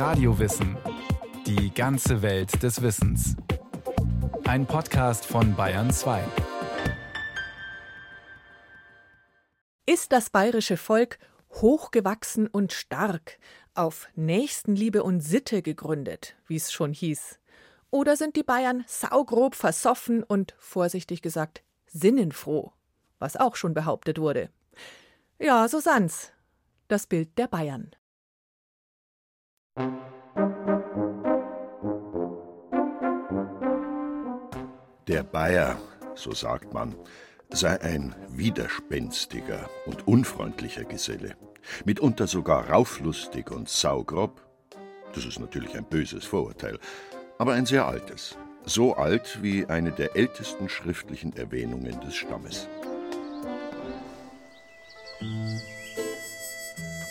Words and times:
Radiowissen. 0.00 0.78
Die 1.44 1.74
ganze 1.74 2.22
Welt 2.22 2.62
des 2.62 2.80
Wissens. 2.80 3.36
Ein 4.44 4.64
Podcast 4.64 5.26
von 5.26 5.54
Bayern 5.54 5.92
2. 5.92 6.24
Ist 9.84 10.10
das 10.10 10.30
bayerische 10.30 10.78
Volk 10.78 11.18
hochgewachsen 11.52 12.46
und 12.46 12.72
stark, 12.72 13.38
auf 13.74 14.08
Nächstenliebe 14.14 15.02
und 15.02 15.20
Sitte 15.20 15.60
gegründet, 15.60 16.34
wie 16.46 16.56
es 16.56 16.72
schon 16.72 16.94
hieß? 16.94 17.38
Oder 17.90 18.16
sind 18.16 18.36
die 18.36 18.42
Bayern 18.42 18.84
saugrob 18.86 19.54
versoffen 19.54 20.22
und, 20.22 20.54
vorsichtig 20.58 21.20
gesagt, 21.20 21.62
sinnenfroh, 21.84 22.72
was 23.18 23.36
auch 23.36 23.54
schon 23.54 23.74
behauptet 23.74 24.18
wurde? 24.18 24.48
Ja, 25.38 25.68
so 25.68 25.78
san's. 25.78 26.32
Das 26.88 27.06
Bild 27.06 27.36
der 27.36 27.48
Bayern. 27.48 27.90
Der 35.08 35.22
Bayer, 35.22 35.78
so 36.14 36.32
sagt 36.32 36.74
man, 36.74 36.94
sei 37.48 37.80
ein 37.80 38.14
widerspenstiger 38.28 39.68
und 39.86 40.06
unfreundlicher 40.06 40.84
Geselle, 40.84 41.36
mitunter 41.84 42.26
sogar 42.26 42.68
rauflustig 42.68 43.50
und 43.50 43.68
saugrob. 43.68 44.46
Das 45.14 45.24
ist 45.24 45.40
natürlich 45.40 45.74
ein 45.74 45.84
böses 45.84 46.24
Vorurteil, 46.24 46.78
aber 47.38 47.54
ein 47.54 47.66
sehr 47.66 47.86
altes, 47.86 48.36
so 48.66 48.94
alt 48.94 49.42
wie 49.42 49.66
eine 49.66 49.90
der 49.90 50.16
ältesten 50.16 50.68
schriftlichen 50.68 51.34
Erwähnungen 51.34 51.98
des 52.00 52.14
Stammes. 52.14 52.68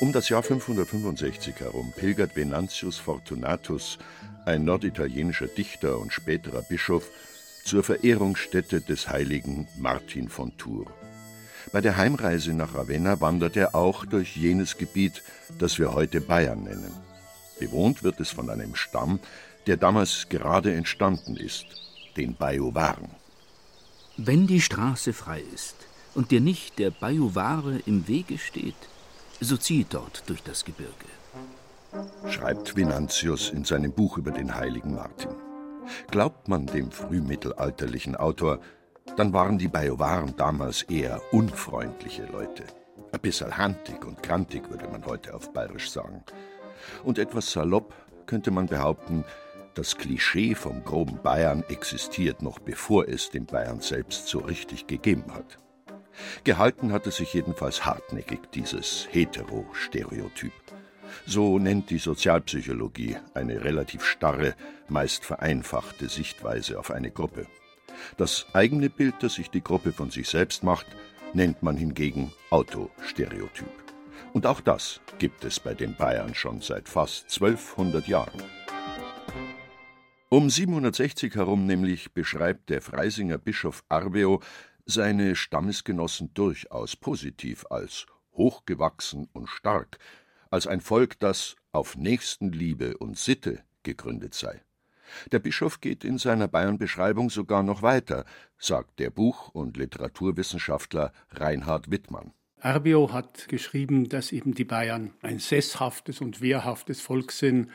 Um 0.02 0.13
das 0.13 0.30
Jahr 0.30 0.44
565 0.44 1.59
herum 1.59 1.91
pilgert 1.94 2.34
Venantius 2.38 2.98
Fortunatus, 2.98 3.98
ein 4.45 4.63
norditalienischer 4.63 5.48
Dichter 5.48 5.99
und 5.99 6.13
späterer 6.13 6.62
Bischof, 6.62 7.10
zur 7.65 7.84
Verehrungsstätte 7.84 8.79
des 8.79 9.10
heiligen 9.10 9.68
Martin 9.77 10.29
von 10.29 10.55
Tours. 10.57 10.88
Bei 11.73 11.82
der 11.82 11.98
Heimreise 11.98 12.54
nach 12.54 12.76
Ravenna 12.76 13.20
wandert 13.20 13.57
er 13.57 13.76
auch 13.76 14.05
durch 14.05 14.38
jenes 14.38 14.77
Gebiet, 14.77 15.21
das 15.60 15.79
wir 15.79 15.93
heute 15.93 16.21
Bayern 16.21 16.63
nennen. 16.63 16.93
Bewohnt 17.60 18.01
wird 18.01 18.21
es 18.21 18.29
von 18.29 18.49
einem 18.49 18.76
Stamm, 18.76 19.20
der 19.68 19.76
damals 19.76 20.27
gerade 20.29 20.73
entstanden 20.73 21.35
ist, 21.35 21.66
den 22.16 22.35
Bajuwaren. 22.35 23.10
Wenn 24.16 24.48
die 24.48 24.62
Straße 24.62 25.12
frei 25.12 25.43
ist 25.54 25.76
und 26.16 26.32
dir 26.32 26.40
nicht 26.40 26.79
der 26.79 26.90
Bajuware 26.90 27.82
im 27.85 28.07
Wege 28.07 28.38
steht, 28.38 28.76
so 29.40 29.57
zieh 29.57 29.85
dort 29.90 30.23
durch 30.27 30.43
das 30.43 30.65
Gebirge. 30.65 30.93
Schreibt 32.29 32.76
Venantius 32.76 33.49
in 33.49 33.63
seinem 33.63 33.91
Buch 33.91 34.18
über 34.18 34.32
den 34.32 34.55
heiligen 34.55 34.95
Martin. 34.95 35.32
Glaubt 36.12 36.48
man 36.48 36.65
dem 36.68 36.91
frühmittelalterlichen 36.91 38.15
Autor, 38.15 38.60
dann 39.17 39.34
waren 39.34 39.57
die 39.57 39.67
Bajovaren 39.67 40.35
damals 40.37 40.84
eher 40.84 41.21
unfreundliche 41.32 42.26
Leute. 42.26 42.63
Ein 43.12 43.20
bisschen 43.21 43.57
handig 43.57 44.05
und 44.05 44.21
grantig, 44.21 44.70
würde 44.70 44.87
man 44.87 45.04
heute 45.05 45.34
auf 45.34 45.51
Bayerisch 45.51 45.90
sagen. 45.90 46.23
Und 47.04 47.17
etwas 47.17 47.51
salopp 47.51 47.93
könnte 48.27 48.51
man 48.51 48.67
behaupten, 48.67 49.26
das 49.73 49.95
Klischee 49.95 50.55
vom 50.55 50.84
groben 50.84 51.20
Bayern 51.23 51.63
existiert 51.70 52.41
noch 52.41 52.60
bevor 52.60 53.07
es 53.07 53.32
den 53.32 53.45
Bayern 53.45 53.82
selbst 53.82 54.27
so 54.27 54.40
richtig 54.40 54.87
gegeben 54.87 55.34
hat. 55.34 55.57
Gehalten 56.43 56.91
hatte 56.91 57.12
sich 57.12 57.34
jedenfalls 57.34 57.85
hartnäckig 57.85 58.39
dieses 58.53 59.07
Hetero-Stereotyp. 59.12 60.53
So 61.26 61.59
nennt 61.59 61.89
die 61.89 61.98
Sozialpsychologie 61.98 63.17
eine 63.34 63.63
relativ 63.63 64.03
starre, 64.03 64.56
meist 64.88 65.25
vereinfachte 65.25 66.09
Sichtweise 66.09 66.79
auf 66.79 66.91
eine 66.91 67.11
Gruppe. 67.11 67.47
Das 68.17 68.45
eigene 68.53 68.89
Bild, 68.89 69.16
das 69.21 69.35
sich 69.35 69.49
die 69.49 69.63
Gruppe 69.63 69.91
von 69.91 70.11
sich 70.11 70.29
selbst 70.29 70.63
macht, 70.63 70.88
nennt 71.33 71.63
man 71.63 71.77
hingegen 71.77 72.31
Autostereotyp. 72.49 73.67
Und 74.33 74.45
auch 74.45 74.61
das 74.61 75.01
gibt 75.17 75.44
es 75.44 75.59
bei 75.59 75.73
den 75.73 75.95
Bayern 75.95 76.35
schon 76.35 76.61
seit 76.61 76.88
fast 76.88 77.25
1200 77.25 78.07
Jahren. 78.07 78.44
Um 80.31 80.47
760 80.47 81.33
herum 81.35 81.65
nämlich 81.65 82.13
beschreibt 82.13 82.69
der 82.69 82.83
Freisinger 82.83 83.39
Bischof 83.39 83.83
Arbeo 83.89 84.41
seine 84.89 85.35
Stammesgenossen 85.35 86.33
durchaus 86.33 86.95
positiv 86.95 87.66
als 87.69 88.05
hochgewachsen 88.33 89.27
und 89.33 89.47
stark, 89.47 90.00
als 90.50 90.67
ein 90.67 90.81
Volk, 90.81 91.19
das 91.19 91.55
auf 91.72 91.95
Nächstenliebe 91.95 92.97
und 92.97 93.17
Sitte 93.17 93.63
gegründet 93.83 94.33
sei. 94.33 94.61
Der 95.31 95.39
Bischof 95.39 95.81
geht 95.81 96.03
in 96.03 96.17
seiner 96.17 96.47
Bayernbeschreibung 96.47 97.29
sogar 97.29 97.63
noch 97.63 97.81
weiter, 97.81 98.25
sagt 98.57 99.00
der 99.00 99.09
Buch- 99.09 99.50
und 99.50 99.77
Literaturwissenschaftler 99.77 101.11
Reinhard 101.31 101.89
Wittmann. 101.89 102.33
Arbio 102.61 103.13
hat 103.13 103.47
geschrieben, 103.47 104.09
dass 104.09 104.31
eben 104.31 104.53
die 104.53 104.66
Bayern 104.66 105.13
ein 105.21 105.39
sesshaftes 105.39 106.21
und 106.21 106.41
wehrhaftes 106.41 107.01
Volk 107.01 107.31
sind 107.31 107.69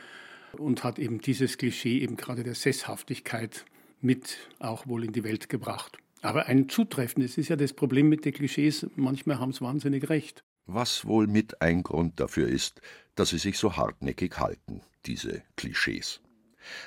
und 0.53 0.83
hat 0.83 0.99
eben 0.99 1.19
dieses 1.19 1.57
Klischee 1.57 1.99
eben 1.99 2.17
gerade 2.17 2.43
der 2.43 2.55
Sesshaftigkeit 2.55 3.65
mit 4.01 4.37
auch 4.59 4.87
wohl 4.87 5.03
in 5.03 5.11
die 5.11 5.23
Welt 5.23 5.49
gebracht. 5.49 5.97
Aber 6.25 6.47
ein 6.47 6.69
zutreffendes 6.69 7.37
ist 7.37 7.49
ja 7.49 7.55
das 7.55 7.73
Problem 7.73 8.09
mit 8.09 8.25
den 8.25 8.33
Klischees, 8.33 8.87
manchmal 8.95 9.39
haben 9.39 9.53
sie 9.53 9.61
wahnsinnig 9.61 10.09
recht. 10.09 10.43
Was 10.65 11.05
wohl 11.05 11.27
mit 11.27 11.61
ein 11.61 11.83
Grund 11.83 12.19
dafür 12.19 12.47
ist, 12.47 12.81
dass 13.13 13.29
sie 13.29 13.37
sich 13.37 13.59
so 13.59 13.77
hartnäckig 13.77 14.39
halten, 14.39 14.81
diese 15.05 15.43
Klischees. 15.55 16.21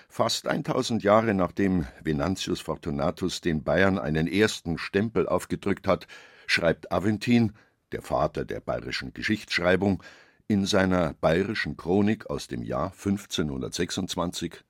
Fast 0.09 0.48
1000 0.48 1.04
Jahre 1.04 1.34
nachdem 1.34 1.87
Venantius 2.03 2.60
Fortunatus 2.60 3.41
den 3.41 3.62
Bayern 3.62 4.00
einen 4.00 4.27
ersten 4.27 4.77
Stempel 4.77 5.28
aufgedrückt 5.28 5.87
hat, 5.87 6.09
schreibt 6.48 6.91
Aventin, 6.91 7.53
der 7.93 8.03
Vater 8.03 8.44
der 8.44 8.59
bayerischen 8.59 9.15
Geschichtsschreibung, 9.15 10.03
in 10.48 10.66
seiner 10.66 11.15
bayerischen 11.15 11.77
Chronik 11.77 12.28
aus 12.28 12.48
dem 12.48 12.65
Jahr 12.65 12.91
1526 12.91 14.65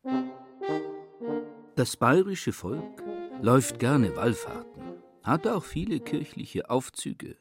Das 1.74 1.96
bayerische 1.96 2.52
Volk 2.52 3.07
läuft 3.41 3.78
gerne 3.78 4.16
Wallfahrten, 4.16 4.82
hat 5.22 5.47
auch 5.47 5.62
viele 5.62 6.00
kirchliche 6.00 6.71
Aufzüge, 6.71 7.37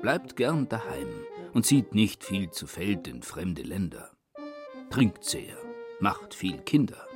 bleibt 0.00 0.36
gern 0.36 0.68
daheim 0.68 1.08
und 1.52 1.66
zieht 1.66 1.94
nicht 1.94 2.22
viel 2.22 2.50
zu 2.50 2.66
Feld 2.66 3.08
in 3.08 3.22
fremde 3.22 3.62
Länder, 3.62 4.10
trinkt 4.90 5.24
sehr, 5.24 5.56
macht 6.00 6.34
viel 6.34 6.58
Kinder, 6.58 7.06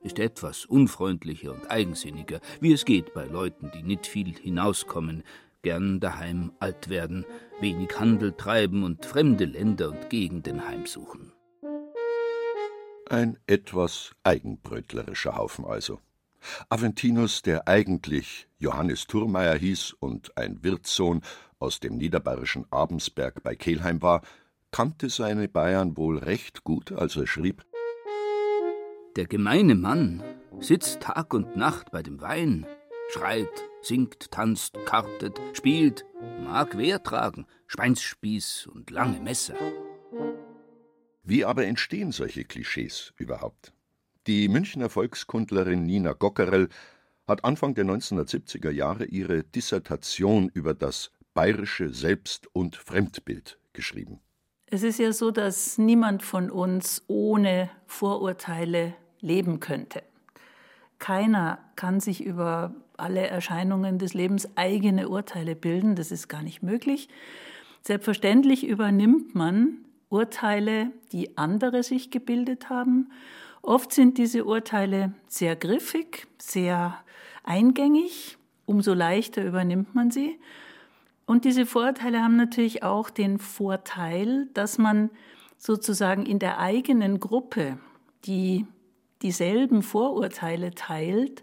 ist 0.00 0.18
etwas 0.18 0.64
unfreundlicher 0.64 1.52
und 1.52 1.70
eigensinniger, 1.70 2.40
wie 2.60 2.72
es 2.72 2.84
geht 2.84 3.14
bei 3.14 3.26
Leuten, 3.26 3.70
die 3.72 3.82
nicht 3.82 4.06
viel 4.06 4.34
hinauskommen, 4.36 5.22
gern 5.62 6.00
daheim 6.00 6.52
alt 6.58 6.88
werden, 6.88 7.24
wenig 7.60 7.98
Handel 7.98 8.32
treiben 8.32 8.82
und 8.82 9.04
fremde 9.06 9.44
Länder 9.44 9.90
und 9.90 10.10
Gegenden 10.10 10.66
heimsuchen. 10.66 11.32
Ein 13.08 13.38
etwas 13.46 14.12
eigenbrötlerischer 14.22 15.36
Haufen 15.36 15.64
also. 15.64 16.00
Aventinus, 16.68 17.42
der 17.42 17.68
eigentlich 17.68 18.48
Johannes 18.58 19.06
Thurmeier 19.06 19.56
hieß 19.56 19.94
und 20.00 20.36
ein 20.36 20.62
Wirtssohn 20.62 21.22
aus 21.58 21.80
dem 21.80 21.96
niederbayerischen 21.96 22.66
Abensberg 22.70 23.42
bei 23.42 23.54
Kelheim 23.54 24.02
war, 24.02 24.22
kannte 24.70 25.08
seine 25.10 25.48
Bayern 25.48 25.96
wohl 25.96 26.18
recht 26.18 26.64
gut, 26.64 26.92
als 26.92 27.16
er 27.16 27.26
schrieb 27.26 27.64
Der 29.16 29.26
gemeine 29.26 29.74
Mann 29.74 30.22
sitzt 30.60 31.00
Tag 31.00 31.34
und 31.34 31.56
Nacht 31.56 31.90
bei 31.90 32.02
dem 32.02 32.20
Wein, 32.20 32.66
schreit, 33.10 33.68
singt, 33.82 34.30
tanzt, 34.30 34.76
kartet, 34.84 35.40
spielt, 35.52 36.04
mag 36.44 36.76
Wehr 36.76 37.02
tragen, 37.02 37.46
Schweinsspieß 37.66 38.66
und 38.66 38.90
lange 38.90 39.20
Messer. 39.20 39.56
Wie 41.22 41.44
aber 41.44 41.66
entstehen 41.66 42.12
solche 42.12 42.44
Klischees 42.44 43.12
überhaupt? 43.16 43.72
Die 44.28 44.46
Münchner 44.48 44.90
Volkskundlerin 44.90 45.86
Nina 45.86 46.12
Gockerell 46.12 46.68
hat 47.26 47.46
Anfang 47.46 47.74
der 47.74 47.86
1970er 47.86 48.68
Jahre 48.68 49.06
ihre 49.06 49.42
Dissertation 49.42 50.50
über 50.52 50.74
das 50.74 51.12
bayerische 51.32 51.88
Selbst- 51.88 52.46
und 52.54 52.76
Fremdbild 52.76 53.58
geschrieben. 53.72 54.20
Es 54.66 54.82
ist 54.82 54.98
ja 54.98 55.12
so, 55.12 55.30
dass 55.30 55.78
niemand 55.78 56.22
von 56.22 56.50
uns 56.50 57.04
ohne 57.06 57.70
Vorurteile 57.86 58.92
leben 59.20 59.60
könnte. 59.60 60.02
Keiner 60.98 61.58
kann 61.74 61.98
sich 61.98 62.22
über 62.22 62.74
alle 62.98 63.28
Erscheinungen 63.28 63.98
des 63.98 64.12
Lebens 64.12 64.46
eigene 64.56 65.08
Urteile 65.08 65.56
bilden, 65.56 65.96
das 65.96 66.12
ist 66.12 66.28
gar 66.28 66.42
nicht 66.42 66.62
möglich. 66.62 67.08
Selbstverständlich 67.80 68.66
übernimmt 68.66 69.34
man 69.34 69.86
Urteile, 70.10 70.90
die 71.12 71.38
andere 71.38 71.82
sich 71.82 72.10
gebildet 72.10 72.68
haben. 72.68 73.08
Oft 73.62 73.92
sind 73.92 74.18
diese 74.18 74.44
Urteile 74.44 75.12
sehr 75.26 75.56
griffig, 75.56 76.26
sehr 76.38 76.98
eingängig, 77.44 78.38
umso 78.66 78.94
leichter 78.94 79.44
übernimmt 79.44 79.94
man 79.94 80.10
sie. 80.10 80.38
Und 81.26 81.44
diese 81.44 81.66
Vorurteile 81.66 82.22
haben 82.22 82.36
natürlich 82.36 82.82
auch 82.82 83.10
den 83.10 83.38
Vorteil, 83.38 84.46
dass 84.54 84.78
man 84.78 85.10
sozusagen 85.58 86.24
in 86.24 86.38
der 86.38 86.58
eigenen 86.58 87.20
Gruppe 87.20 87.78
die 88.24 88.66
dieselben 89.22 89.82
Vorurteile 89.82 90.70
teilt, 90.74 91.42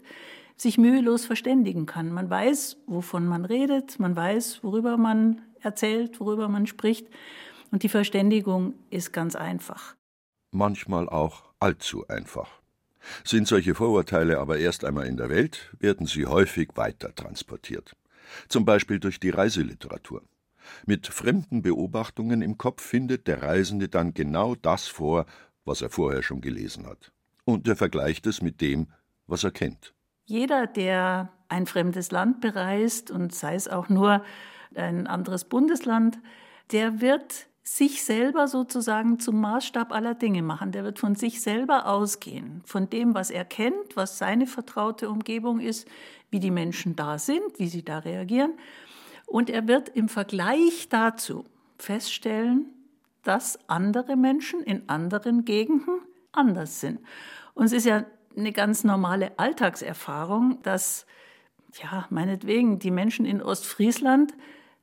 sich 0.56 0.78
mühelos 0.78 1.26
verständigen 1.26 1.84
kann. 1.84 2.10
Man 2.10 2.30
weiß, 2.30 2.78
wovon 2.86 3.26
man 3.26 3.44
redet, 3.44 3.98
man 3.98 4.16
weiß, 4.16 4.64
worüber 4.64 4.96
man 4.96 5.42
erzählt, 5.60 6.18
worüber 6.18 6.48
man 6.48 6.66
spricht. 6.66 7.08
Und 7.70 7.82
die 7.82 7.88
Verständigung 7.88 8.74
ist 8.88 9.12
ganz 9.12 9.36
einfach. 9.36 9.94
Manchmal 10.50 11.08
auch 11.08 11.44
allzu 11.58 12.06
einfach. 12.08 12.50
Sind 13.24 13.46
solche 13.46 13.74
Vorurteile 13.74 14.38
aber 14.38 14.58
erst 14.58 14.84
einmal 14.84 15.06
in 15.06 15.16
der 15.16 15.28
Welt, 15.28 15.74
werden 15.78 16.06
sie 16.06 16.26
häufig 16.26 16.70
weiter 16.74 17.14
transportiert. 17.14 17.96
Zum 18.48 18.64
Beispiel 18.64 18.98
durch 18.98 19.20
die 19.20 19.30
Reiseliteratur. 19.30 20.22
Mit 20.84 21.06
fremden 21.06 21.62
Beobachtungen 21.62 22.42
im 22.42 22.58
Kopf 22.58 22.82
findet 22.82 23.28
der 23.28 23.42
Reisende 23.42 23.88
dann 23.88 24.14
genau 24.14 24.54
das 24.56 24.88
vor, 24.88 25.26
was 25.64 25.82
er 25.82 25.90
vorher 25.90 26.22
schon 26.22 26.40
gelesen 26.40 26.86
hat. 26.86 27.12
Und 27.44 27.68
er 27.68 27.76
vergleicht 27.76 28.26
es 28.26 28.42
mit 28.42 28.60
dem, 28.60 28.88
was 29.26 29.44
er 29.44 29.52
kennt. 29.52 29.94
Jeder, 30.24 30.66
der 30.66 31.32
ein 31.48 31.66
fremdes 31.66 32.10
Land 32.10 32.40
bereist 32.40 33.10
und 33.10 33.32
sei 33.32 33.54
es 33.54 33.68
auch 33.68 33.88
nur 33.88 34.24
ein 34.74 35.06
anderes 35.06 35.44
Bundesland, 35.44 36.18
der 36.72 37.00
wird 37.00 37.46
sich 37.68 38.04
selber 38.04 38.46
sozusagen 38.46 39.18
zum 39.18 39.40
Maßstab 39.40 39.92
aller 39.92 40.14
Dinge 40.14 40.40
machen. 40.40 40.70
Der 40.70 40.84
wird 40.84 41.00
von 41.00 41.16
sich 41.16 41.40
selber 41.40 41.86
ausgehen, 41.86 42.62
von 42.64 42.88
dem, 42.88 43.12
was 43.12 43.30
er 43.30 43.44
kennt, 43.44 43.96
was 43.96 44.18
seine 44.18 44.46
vertraute 44.46 45.10
Umgebung 45.10 45.58
ist, 45.58 45.88
wie 46.30 46.38
die 46.38 46.52
Menschen 46.52 46.94
da 46.94 47.18
sind, 47.18 47.58
wie 47.58 47.66
sie 47.66 47.84
da 47.84 47.98
reagieren. 47.98 48.52
Und 49.26 49.50
er 49.50 49.66
wird 49.66 49.88
im 49.88 50.08
Vergleich 50.08 50.88
dazu 50.90 51.44
feststellen, 51.76 52.66
dass 53.24 53.58
andere 53.68 54.14
Menschen 54.14 54.62
in 54.62 54.88
anderen 54.88 55.44
Gegenden 55.44 56.02
anders 56.30 56.80
sind. 56.80 57.00
Und 57.54 57.64
es 57.64 57.72
ist 57.72 57.84
ja 57.84 58.04
eine 58.36 58.52
ganz 58.52 58.84
normale 58.84 59.36
Alltagserfahrung, 59.40 60.62
dass, 60.62 61.04
ja, 61.82 62.06
meinetwegen, 62.10 62.78
die 62.78 62.92
Menschen 62.92 63.26
in 63.26 63.42
Ostfriesland 63.42 64.34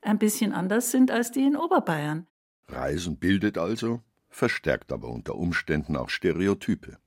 ein 0.02 0.18
bisschen 0.18 0.52
anders 0.52 0.90
sind 0.90 1.10
als 1.10 1.30
die 1.30 1.46
in 1.46 1.56
Oberbayern. 1.56 2.26
Reisen 2.68 3.16
bildet 3.16 3.58
also, 3.58 4.00
verstärkt 4.28 4.92
aber 4.92 5.08
unter 5.08 5.36
Umständen 5.36 5.96
auch 5.96 6.08
Stereotype. 6.08 6.98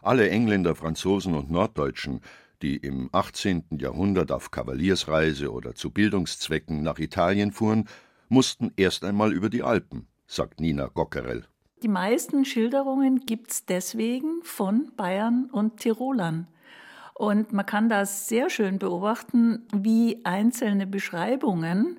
Alle 0.00 0.30
Engländer, 0.30 0.74
Franzosen 0.74 1.34
und 1.34 1.50
Norddeutschen, 1.50 2.20
die 2.62 2.76
im 2.76 3.08
18. 3.12 3.64
Jahrhundert 3.78 4.30
auf 4.30 4.50
Kavaliersreise 4.50 5.52
oder 5.52 5.74
zu 5.74 5.90
Bildungszwecken 5.90 6.82
nach 6.82 6.98
Italien 6.98 7.52
fuhren, 7.52 7.88
mussten 8.28 8.72
erst 8.76 9.04
einmal 9.04 9.32
über 9.32 9.50
die 9.50 9.62
Alpen, 9.62 10.06
sagt 10.26 10.60
Nina 10.60 10.86
Gockerell. 10.86 11.44
Die 11.82 11.88
meisten 11.88 12.44
Schilderungen 12.44 13.26
gibt 13.26 13.50
es 13.50 13.66
deswegen 13.66 14.42
von 14.44 14.92
Bayern 14.96 15.50
und 15.50 15.78
Tirolern. 15.78 16.46
Und 17.14 17.52
man 17.52 17.66
kann 17.66 17.88
das 17.88 18.28
sehr 18.28 18.48
schön 18.48 18.78
beobachten, 18.78 19.66
wie 19.74 20.24
einzelne 20.24 20.86
Beschreibungen 20.86 21.98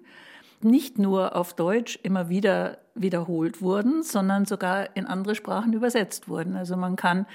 nicht 0.63 0.99
nur 0.99 1.35
auf 1.35 1.55
Deutsch 1.55 1.99
immer 2.03 2.29
wieder 2.29 2.79
wiederholt 2.95 3.61
wurden, 3.61 4.03
sondern 4.03 4.45
sogar 4.45 4.95
in 4.95 5.05
andere 5.05 5.35
Sprachen 5.35 5.73
übersetzt 5.73 6.27
wurden. 6.27 6.55
Also 6.55 6.77
man 6.77 6.95
kann 6.95 7.25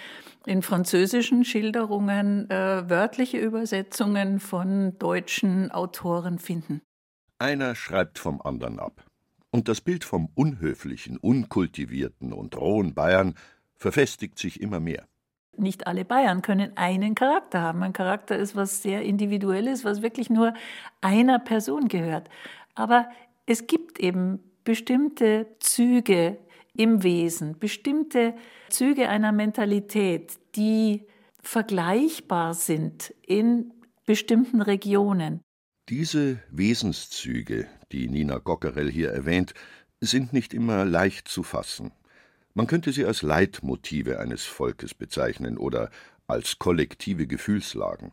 in 0.47 0.63
französischen 0.63 1.45
Schilderungen 1.45 2.49
äh, 2.51 2.89
wörtliche 2.89 3.39
Übersetzungen 3.39 4.41
von 4.41 4.99
deutschen 4.99 5.71
Autoren 5.71 6.39
finden. 6.39 6.81
Einer 7.39 7.75
schreibt 7.75 8.19
vom 8.19 8.41
anderen 8.41 8.79
ab. 8.79 9.05
Und 9.51 9.69
das 9.69 9.81
Bild 9.81 10.05
vom 10.05 10.29
unhöflichen, 10.35 11.17
unkultivierten 11.17 12.33
und 12.33 12.57
rohen 12.57 12.95
Bayern 12.95 13.35
verfestigt 13.77 14.39
sich 14.39 14.61
immer 14.61 14.81
mehr. 14.81 15.07
Nicht 15.57 15.87
alle 15.87 16.05
Bayern 16.05 16.43
können 16.43 16.77
einen 16.77 17.15
Charakter 17.15 17.61
haben. 17.61 17.83
Ein 17.83 17.93
Charakter 17.93 18.37
ist 18.37 18.55
was 18.55 18.83
sehr 18.83 19.03
Individuelles, 19.03 19.85
was 19.85 20.03
wirklich 20.03 20.31
nur 20.31 20.55
einer 21.01 21.39
Person 21.41 21.89
gehört. 21.89 22.29
Aber 22.79 23.09
es 23.45 23.67
gibt 23.67 23.99
eben 23.99 24.39
bestimmte 24.63 25.49
Züge 25.59 26.39
im 26.75 27.03
Wesen, 27.03 27.59
bestimmte 27.59 28.35
Züge 28.69 29.09
einer 29.09 29.33
Mentalität, 29.33 30.39
die 30.55 31.03
vergleichbar 31.43 32.55
sind 32.55 33.13
in 33.27 33.73
bestimmten 34.07 34.63
Regionen. 34.63 35.41
Diese 35.89 36.39
Wesenszüge, 36.53 37.67
die 37.91 38.09
Nina 38.09 38.39
Gockerell 38.39 38.91
hier 38.91 39.11
erwähnt, 39.11 39.55
sind 40.01 40.33
nicht 40.33 40.55
immer 40.55 40.85
leicht 40.85 41.27
zu 41.27 41.43
fassen. 41.43 41.91
Man 42.55 42.69
könnte 42.69 42.93
sie 42.93 43.05
als 43.05 43.23
Leitmotive 43.23 44.21
eines 44.21 44.45
Volkes 44.45 44.95
bezeichnen 44.95 45.59
oder 45.59 45.91
als 46.29 46.61
kollektive 46.61 47.27
Gefühlslagen. 47.27 48.13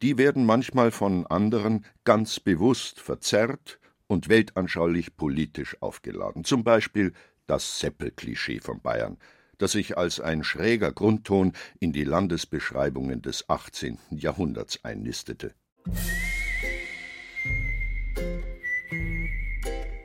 Die 0.00 0.16
werden 0.16 0.46
manchmal 0.46 0.90
von 0.92 1.26
anderen 1.26 1.84
ganz 2.04 2.40
bewusst 2.40 2.98
verzerrt 3.00 3.78
und 4.12 4.28
weltanschaulich 4.28 5.16
politisch 5.16 5.80
aufgeladen. 5.80 6.44
Zum 6.44 6.64
Beispiel 6.64 7.14
das 7.46 7.80
Seppel-Klischee 7.80 8.60
von 8.60 8.80
Bayern, 8.80 9.16
das 9.56 9.72
sich 9.72 9.96
als 9.96 10.20
ein 10.20 10.44
schräger 10.44 10.92
Grundton 10.92 11.54
in 11.80 11.92
die 11.92 12.04
Landesbeschreibungen 12.04 13.22
des 13.22 13.48
18. 13.48 13.98
Jahrhunderts 14.10 14.84
einnistete. 14.84 15.54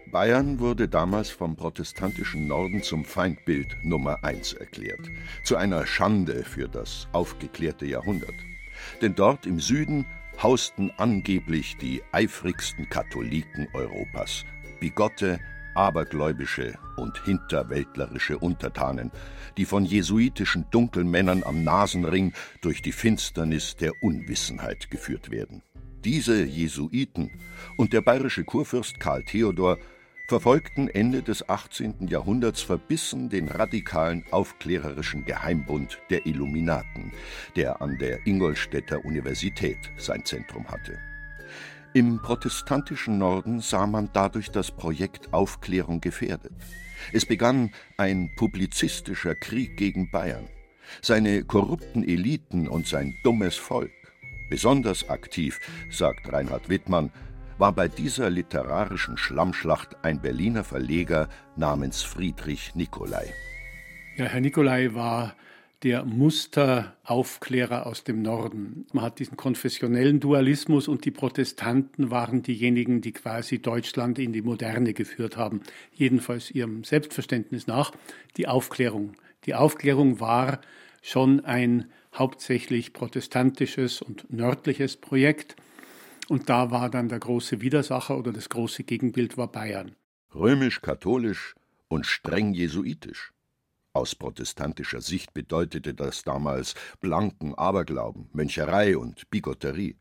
Bayern 0.10 0.60
wurde 0.60 0.88
damals 0.88 1.30
vom 1.30 1.58
protestantischen 1.58 2.48
Norden 2.48 2.82
zum 2.84 3.04
Feindbild 3.04 3.76
Nummer 3.84 4.24
eins 4.24 4.54
erklärt, 4.54 5.12
zu 5.44 5.58
einer 5.58 5.86
Schande 5.86 6.46
für 6.46 6.70
das 6.70 7.10
aufgeklärte 7.12 7.86
Jahrhundert. 7.86 8.36
Denn 9.02 9.16
dort 9.16 9.46
im 9.46 9.60
Süden 9.60 10.06
hausten 10.42 10.92
angeblich 10.98 11.78
die 11.78 12.02
eifrigsten 12.12 12.90
Katholiken 12.90 13.68
Europas, 13.74 14.46
bigotte, 14.80 15.40
abergläubische 15.76 16.78
und 16.98 17.24
hinterwäldlerische 17.24 18.38
Untertanen, 18.40 19.12
die 19.58 19.66
von 19.66 19.86
jesuitischen 19.86 20.66
Dunkelmännern 20.72 21.44
am 21.44 21.64
Nasenring 21.64 22.34
durch 22.62 22.82
die 22.82 22.92
Finsternis 22.92 23.76
der 23.76 23.92
Unwissenheit 24.02 24.90
geführt 24.90 25.30
werden. 25.30 25.62
Diese 26.04 26.44
Jesuiten 26.44 27.32
und 27.78 27.94
der 27.94 28.02
bayerische 28.02 28.44
Kurfürst 28.44 29.00
Karl 29.00 29.24
Theodor 29.24 29.78
verfolgten 30.28 30.90
Ende 30.90 31.24
des 31.24 31.48
18. 31.48 32.08
Jahrhunderts 32.10 32.62
verbissen 32.62 33.30
den 33.30 33.48
radikalen 33.48 34.26
aufklärerischen 34.32 35.24
Geheimbund 35.24 36.00
der 36.10 36.26
Illuminaten, 36.26 37.14
der 37.56 37.82
an 37.82 37.98
der 37.98 38.28
Ingolstädter 38.28 39.06
Universität 39.06 39.78
sein 39.98 40.26
Zentrum 40.26 40.68
hatte. 40.68 41.00
Im 41.94 42.22
protestantischen 42.22 43.18
Norden 43.18 43.62
sah 43.62 43.88
man 43.88 44.10
dadurch 44.12 44.52
das 44.52 44.70
Projekt 44.70 45.34
Aufklärung 45.34 46.02
gefährdet. 46.02 46.54
Es 47.14 47.26
begann 47.26 47.72
ein 47.96 48.30
publizistischer 48.36 49.34
Krieg 49.34 49.78
gegen 49.78 50.12
Bayern. 50.12 50.50
Seine 51.02 51.44
korrupten 51.44 52.04
Eliten 52.04 52.68
und 52.68 52.86
sein 52.86 53.16
dummes 53.24 53.56
Volk. 53.56 53.92
Besonders 54.50 55.10
aktiv, 55.10 55.60
sagt 55.90 56.32
Reinhard 56.32 56.70
Wittmann, 56.70 57.12
war 57.58 57.74
bei 57.74 57.88
dieser 57.88 58.30
literarischen 58.30 59.18
Schlammschlacht 59.18 59.98
ein 60.04 60.22
Berliner 60.22 60.64
Verleger 60.64 61.28
namens 61.56 62.02
Friedrich 62.04 62.76
Nicolai. 62.76 63.34
Ja, 64.16 64.26
Herr 64.26 64.42
Nicolai 64.42 64.94
war 64.94 65.36
der 65.84 66.06
Musteraufklärer 66.06 67.86
aus 67.86 68.04
dem 68.04 68.22
Norden. 68.24 68.88
Man 68.94 69.04
hat 69.04 69.20
diesen 69.20 69.38
konfessionellen 69.38 70.20
Dualismus 70.20 70.88
und 70.88 71.06
die 71.06 71.12
Protestanten 71.12 72.10
waren 72.10 72.42
diejenigen, 72.42 73.02
die 73.02 73.12
quasi 73.12 73.60
Deutschland 73.60 74.18
in 74.18 74.34
die 74.34 74.42
Moderne 74.42 74.94
geführt 74.94 75.38
haben. 75.38 75.62
Jedenfalls 75.94 76.50
ihrem 76.50 76.84
Selbstverständnis 76.84 77.68
nach 77.68 77.92
die 78.38 78.48
Aufklärung. 78.48 79.14
Die 79.46 79.54
Aufklärung 79.54 80.20
war 80.20 80.62
schon 81.04 81.46
ein 81.46 81.86
hauptsächlich 82.14 82.94
protestantisches 82.94 84.02
und 84.02 84.32
nördliches 84.34 84.98
Projekt. 84.98 85.56
Und 86.30 86.50
da 86.50 86.72
war 86.72 86.90
dann 86.90 87.10
der 87.10 87.20
große 87.20 87.62
Widersacher 87.62 88.18
oder 88.18 88.34
das 88.34 88.50
große 88.50 88.84
Gegenbild 88.84 89.38
war 89.38 89.48
Bayern. 89.52 89.96
Römisch-katholisch 90.36 91.56
und 91.88 92.06
streng 92.06 92.54
jesuitisch. 92.54 93.32
Aus 93.94 94.14
protestantischer 94.14 95.02
Sicht 95.02 95.34
bedeutete 95.34 95.94
das 95.94 96.24
damals 96.24 96.76
blanken 97.00 97.56
Aberglauben, 97.56 98.30
Möncherei 98.34 98.98
und 98.98 99.30
Bigotterie. 99.32 99.96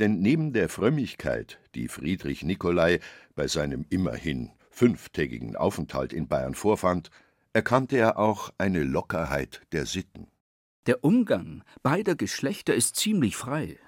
Denn 0.00 0.20
neben 0.20 0.52
der 0.52 0.68
Frömmigkeit, 0.68 1.60
die 1.74 1.88
Friedrich 1.88 2.42
Nicolai 2.42 2.98
bei 3.36 3.46
seinem 3.46 3.84
immerhin 3.88 4.50
fünftägigen 4.70 5.56
Aufenthalt 5.56 6.12
in 6.12 6.26
Bayern 6.26 6.54
vorfand, 6.54 7.10
erkannte 7.52 7.98
er 7.98 8.18
auch 8.18 8.50
eine 8.58 8.82
Lockerheit 8.82 9.60
der 9.72 9.86
Sitten. 9.86 10.26
Der 10.86 11.04
Umgang 11.04 11.62
beider 11.82 12.16
Geschlechter 12.16 12.74
ist 12.74 12.96
ziemlich 12.96 13.36
frei. 13.36 13.78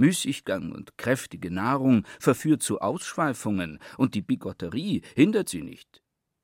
Müßiggang 0.00 0.72
und 0.72 0.98
kräftige 0.98 1.50
Nahrung 1.50 2.04
verführt 2.18 2.62
zu 2.62 2.80
Ausschweifungen, 2.80 3.78
und 3.98 4.14
die 4.14 4.22
Bigotterie 4.22 5.02
hindert 5.14 5.48
sie 5.48 5.62
nicht. 5.62 6.02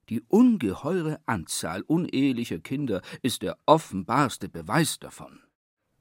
Die 0.09 0.21
ungeheure 0.29 1.19
Anzahl 1.27 1.83
unehelicher 1.83 2.61
Kinder 2.61 3.03
ist 3.23 3.43
der 3.43 3.59
offenbarste 3.67 4.49
Beweis 4.49 5.01
davon. 5.01 5.41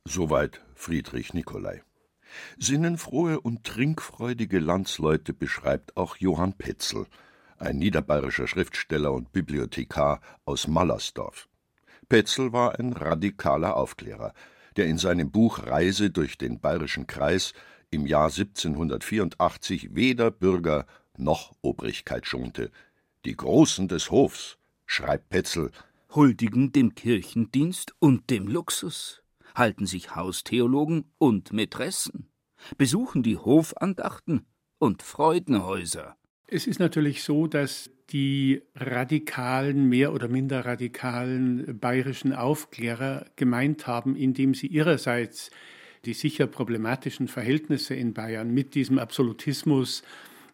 Soweit 0.04 0.62
Friedrich 0.76 1.34
Nicolai. 1.34 1.82
Sinnenfrohe 2.60 3.40
und 3.40 3.64
trinkfreudige 3.64 4.60
Landsleute 4.60 5.34
beschreibt 5.34 5.98
auch 5.98 6.18
Johann 6.18 6.54
Petzel, 6.54 7.08
ein 7.58 7.78
niederbayerischer 7.78 8.48
Schriftsteller 8.48 9.14
und 9.14 9.32
Bibliothekar 9.32 10.22
aus 10.44 10.68
Mallersdorf. 10.68 11.48
Petzel 12.10 12.54
war 12.54 12.78
ein 12.78 12.94
radikaler 12.94 13.76
Aufklärer, 13.78 14.34
der 14.76 14.88
in 14.88 14.98
seinem 14.98 15.32
Buch 15.32 15.66
Reise 15.66 16.10
durch 16.10 16.38
den 16.38 16.60
bayerischen 16.60 17.08
Kreis 17.08 17.54
im 17.92 18.06
Jahr 18.06 18.30
1784 18.30 19.96
weder 19.96 20.32
Bürger 20.32 20.86
noch 21.18 21.56
Obrigkeit 21.62 22.26
schonte. 22.26 22.72
Die 23.26 23.36
Großen 23.36 23.88
des 23.88 24.12
Hofs, 24.12 24.58
schreibt 24.86 25.30
Petzel, 25.30 25.72
huldigen 26.14 26.72
dem 26.72 26.96
Kirchendienst 26.96 27.94
und 28.00 28.30
dem 28.30 28.48
Luxus, 28.48 29.22
halten 29.54 29.86
sich 29.86 30.16
Haustheologen 30.16 31.06
und 31.18 31.54
Mätressen, 31.54 32.30
besuchen 32.78 33.24
die 33.24 33.38
Hofandachten 33.38 34.46
und 34.78 35.02
Freudenhäuser. 35.02 36.18
Es 36.48 36.68
ist 36.68 36.80
natürlich 36.80 37.24
so, 37.24 37.48
dass 37.48 37.90
die 38.12 38.62
radikalen, 38.76 39.90
mehr 39.90 40.14
oder 40.14 40.28
minder 40.28 40.66
radikalen 40.66 41.80
bayerischen 41.80 42.34
Aufklärer 42.34 43.26
gemeint 43.36 43.88
haben, 43.88 44.16
indem 44.16 44.54
sie 44.54 44.68
ihrerseits 44.68 45.50
die 46.06 46.14
sicher 46.14 46.46
problematischen 46.48 47.28
Verhältnisse 47.28 47.96
in 47.96 48.14
Bayern 48.14 48.54
mit 48.54 48.76
diesem 48.76 49.00
Absolutismus, 49.00 50.04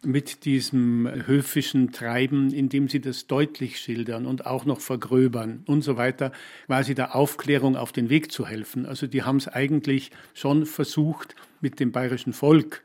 mit 0.04 0.44
diesem 0.46 1.08
höfischen 1.26 1.92
Treiben, 1.92 2.52
indem 2.52 2.88
sie 2.88 3.00
das 3.00 3.26
deutlich 3.26 3.78
schildern 3.78 4.26
und 4.26 4.46
auch 4.46 4.64
noch 4.64 4.80
vergröbern 4.80 5.62
und 5.66 5.82
so 5.82 5.96
weiter, 5.96 6.32
quasi 6.66 6.94
der 6.94 7.14
Aufklärung 7.14 7.76
auf 7.76 7.92
den 7.92 8.08
Weg 8.08 8.32
zu 8.32 8.46
helfen. 8.46 8.86
Also 8.86 9.06
die 9.06 9.22
haben 9.22 9.36
es 9.36 9.46
eigentlich 9.46 10.10
schon 10.34 10.66
versucht, 10.66 11.36
mit 11.60 11.78
dem 11.78 11.92
bayerischen 11.92 12.32
Volk 12.32 12.82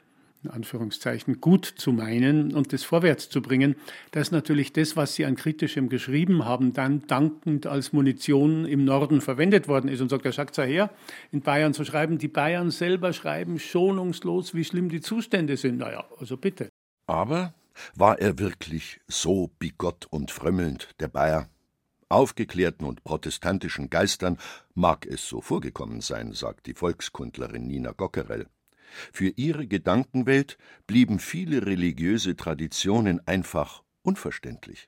in 0.47 0.53
Anführungszeichen 0.53 1.41
gut 1.41 1.65
zu 1.65 1.91
meinen 1.91 2.55
und 2.55 2.73
das 2.73 2.83
vorwärts 2.83 3.29
zu 3.29 3.41
bringen, 3.41 3.75
dass 4.11 4.31
natürlich 4.31 4.73
das, 4.73 4.95
was 4.95 5.15
sie 5.15 5.25
an 5.25 5.35
Kritischem 5.35 5.89
geschrieben 5.89 6.45
haben, 6.45 6.73
dann 6.73 7.05
dankend 7.07 7.67
als 7.67 7.93
Munition 7.93 8.65
im 8.65 8.85
Norden 8.85 9.21
verwendet 9.21 9.67
worden 9.67 9.89
ist. 9.89 10.01
Und 10.01 10.09
sagt, 10.09 10.25
er 10.25 10.31
sagt 10.31 10.57
her, 10.57 10.89
in 11.31 11.41
Bayern 11.41 11.73
zu 11.73 11.83
schreiben, 11.83 12.17
die 12.17 12.27
Bayern 12.27 12.71
selber 12.71 13.13
schreiben 13.13 13.59
schonungslos, 13.59 14.53
wie 14.53 14.63
schlimm 14.63 14.89
die 14.89 15.01
Zustände 15.01 15.57
sind. 15.57 15.77
Naja, 15.77 16.05
also 16.17 16.37
bitte. 16.37 16.69
Aber 17.07 17.53
war 17.95 18.19
er 18.19 18.39
wirklich 18.39 18.99
so 19.07 19.51
bigott 19.59 20.07
und 20.09 20.31
frömmelnd, 20.31 20.89
der 20.99 21.09
Bayer? 21.09 21.49
Aufgeklärten 22.09 22.87
und 22.87 23.03
protestantischen 23.03 23.89
Geistern 23.89 24.37
mag 24.73 25.05
es 25.05 25.27
so 25.27 25.41
vorgekommen 25.41 25.99
sein, 25.99 26.31
sagt 26.31 26.65
die 26.65 26.73
Volkskundlerin 26.73 27.67
Nina 27.67 27.91
Gockerell. 27.91 28.47
Für 29.11 29.29
ihre 29.35 29.67
Gedankenwelt 29.67 30.57
blieben 30.87 31.19
viele 31.19 31.65
religiöse 31.65 32.35
Traditionen 32.35 33.25
einfach 33.27 33.83
unverständlich. 34.03 34.87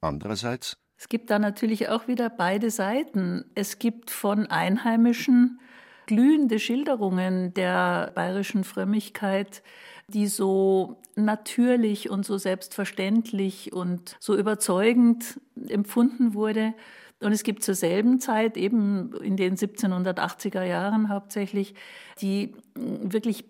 Andererseits 0.00 0.76
es 1.00 1.08
gibt 1.08 1.30
da 1.30 1.38
natürlich 1.38 1.88
auch 1.88 2.08
wieder 2.08 2.28
beide 2.28 2.72
Seiten. 2.72 3.44
Es 3.54 3.78
gibt 3.78 4.10
von 4.10 4.46
Einheimischen 4.46 5.60
glühende 6.06 6.58
Schilderungen 6.58 7.54
der 7.54 8.10
bayerischen 8.16 8.64
Frömmigkeit, 8.64 9.62
die 10.08 10.26
so 10.26 11.00
natürlich 11.14 12.10
und 12.10 12.26
so 12.26 12.36
selbstverständlich 12.36 13.72
und 13.72 14.16
so 14.18 14.36
überzeugend 14.36 15.40
empfunden 15.68 16.34
wurde. 16.34 16.74
Und 17.20 17.32
es 17.32 17.42
gibt 17.42 17.64
zur 17.64 17.74
selben 17.74 18.20
Zeit, 18.20 18.56
eben 18.56 19.12
in 19.22 19.36
den 19.36 19.56
1780er 19.56 20.62
Jahren 20.62 21.08
hauptsächlich, 21.08 21.74
die 22.20 22.54
wirklich 22.74 23.44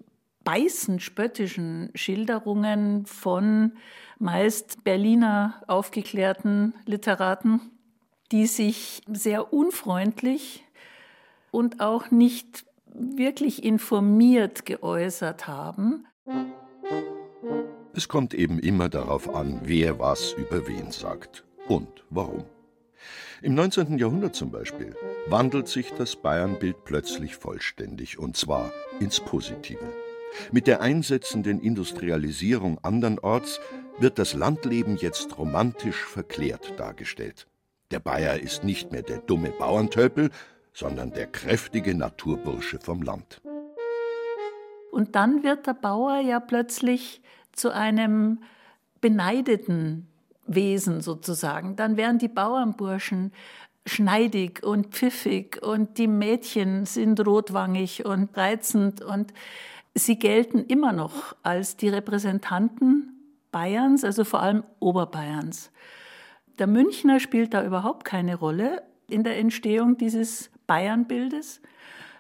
beißend 0.45 1.03
spöttischen 1.03 1.91
Schilderungen 1.95 3.05
von 3.05 3.73
meist 4.19 4.85
Berliner 4.85 5.63
aufgeklärten 5.67 6.73
Literaten, 6.87 7.61
die 8.33 8.47
sich 8.47 9.03
sehr 9.07 9.53
unfreundlich 9.53 10.65
und 11.51 11.81
auch 11.81 12.11
nicht 12.11 12.65
wirklich 12.87 13.63
informiert 13.65 14.65
geäußert 14.65 15.47
haben. 15.47 16.07
Es 17.93 18.09
kommt 18.09 18.33
eben 18.33 18.59
immer 18.59 18.89
darauf 18.89 19.29
an, 19.35 19.61
wer 19.65 19.99
was 19.99 20.33
über 20.33 20.67
wen 20.67 20.91
sagt 20.91 21.45
und 21.69 21.89
warum. 22.11 22.45
Im 23.40 23.54
19. 23.54 23.99
Jahrhundert 23.99 24.35
zum 24.35 24.50
Beispiel 24.50 24.97
wandelt 25.28 25.68
sich 25.68 25.92
das 25.92 26.16
Bayernbild 26.16 26.85
plötzlich 26.85 27.37
vollständig, 27.37 28.18
und 28.18 28.37
zwar 28.37 28.73
ins 28.99 29.21
Positive. 29.21 29.92
Mit 30.50 30.66
der 30.66 30.80
einsetzenden 30.80 31.61
Industrialisierung 31.61 32.78
andernorts 32.83 33.61
wird 34.00 34.18
das 34.18 34.35
Landleben 34.35 34.97
jetzt 34.97 35.38
romantisch 35.38 36.04
verklärt 36.04 36.78
dargestellt. 36.80 37.47
Der 37.92 38.00
Bayer 38.00 38.40
ist 38.40 38.64
nicht 38.64 38.90
mehr 38.90 39.02
der 39.02 39.18
dumme 39.18 39.50
Bauerntöpel, 39.50 40.30
sondern 40.73 41.12
der 41.12 41.28
kräftige 41.28 41.95
Naturbursche 41.95 42.80
vom 42.80 43.02
Land. 43.02 43.40
Und 44.90 45.14
dann 45.14 45.45
wird 45.45 45.68
der 45.68 45.75
Bauer 45.75 46.18
ja 46.18 46.40
plötzlich 46.40 47.23
zu 47.52 47.73
einem 47.73 48.42
beneideten 49.00 50.09
Wesen 50.49 51.00
sozusagen. 51.00 51.76
Dann 51.76 51.97
werden 51.97 52.19
die 52.19 52.28
Bauernburschen 52.28 53.33
schneidig 53.87 54.62
und 54.62 54.88
pfiffig 54.88 55.62
und 55.62 55.99
die 55.99 56.09
Mädchen 56.09 56.87
sind 56.87 57.25
rotwangig 57.25 58.05
und 58.05 58.37
reizend 58.37 59.02
und 59.02 59.33
sie 59.95 60.19
gelten 60.19 60.64
immer 60.64 60.93
noch 60.93 61.37
als 61.43 61.76
die 61.76 61.88
Repräsentanten 61.88 63.14
Bayerns, 63.50 64.05
also 64.05 64.25
vor 64.25 64.43
allem 64.43 64.62
Oberbayerns. 64.78 65.71
Der 66.59 66.67
Münchner 66.67 67.21
spielt 67.21 67.55
da 67.55 67.64
überhaupt 67.64 68.05
keine 68.05 68.37
Rolle 68.37 68.83
in 69.09 69.25
der 69.25 69.38
Entstehung 69.38 69.97
dieses 69.97 70.50
Bayernbildes. 70.67 71.62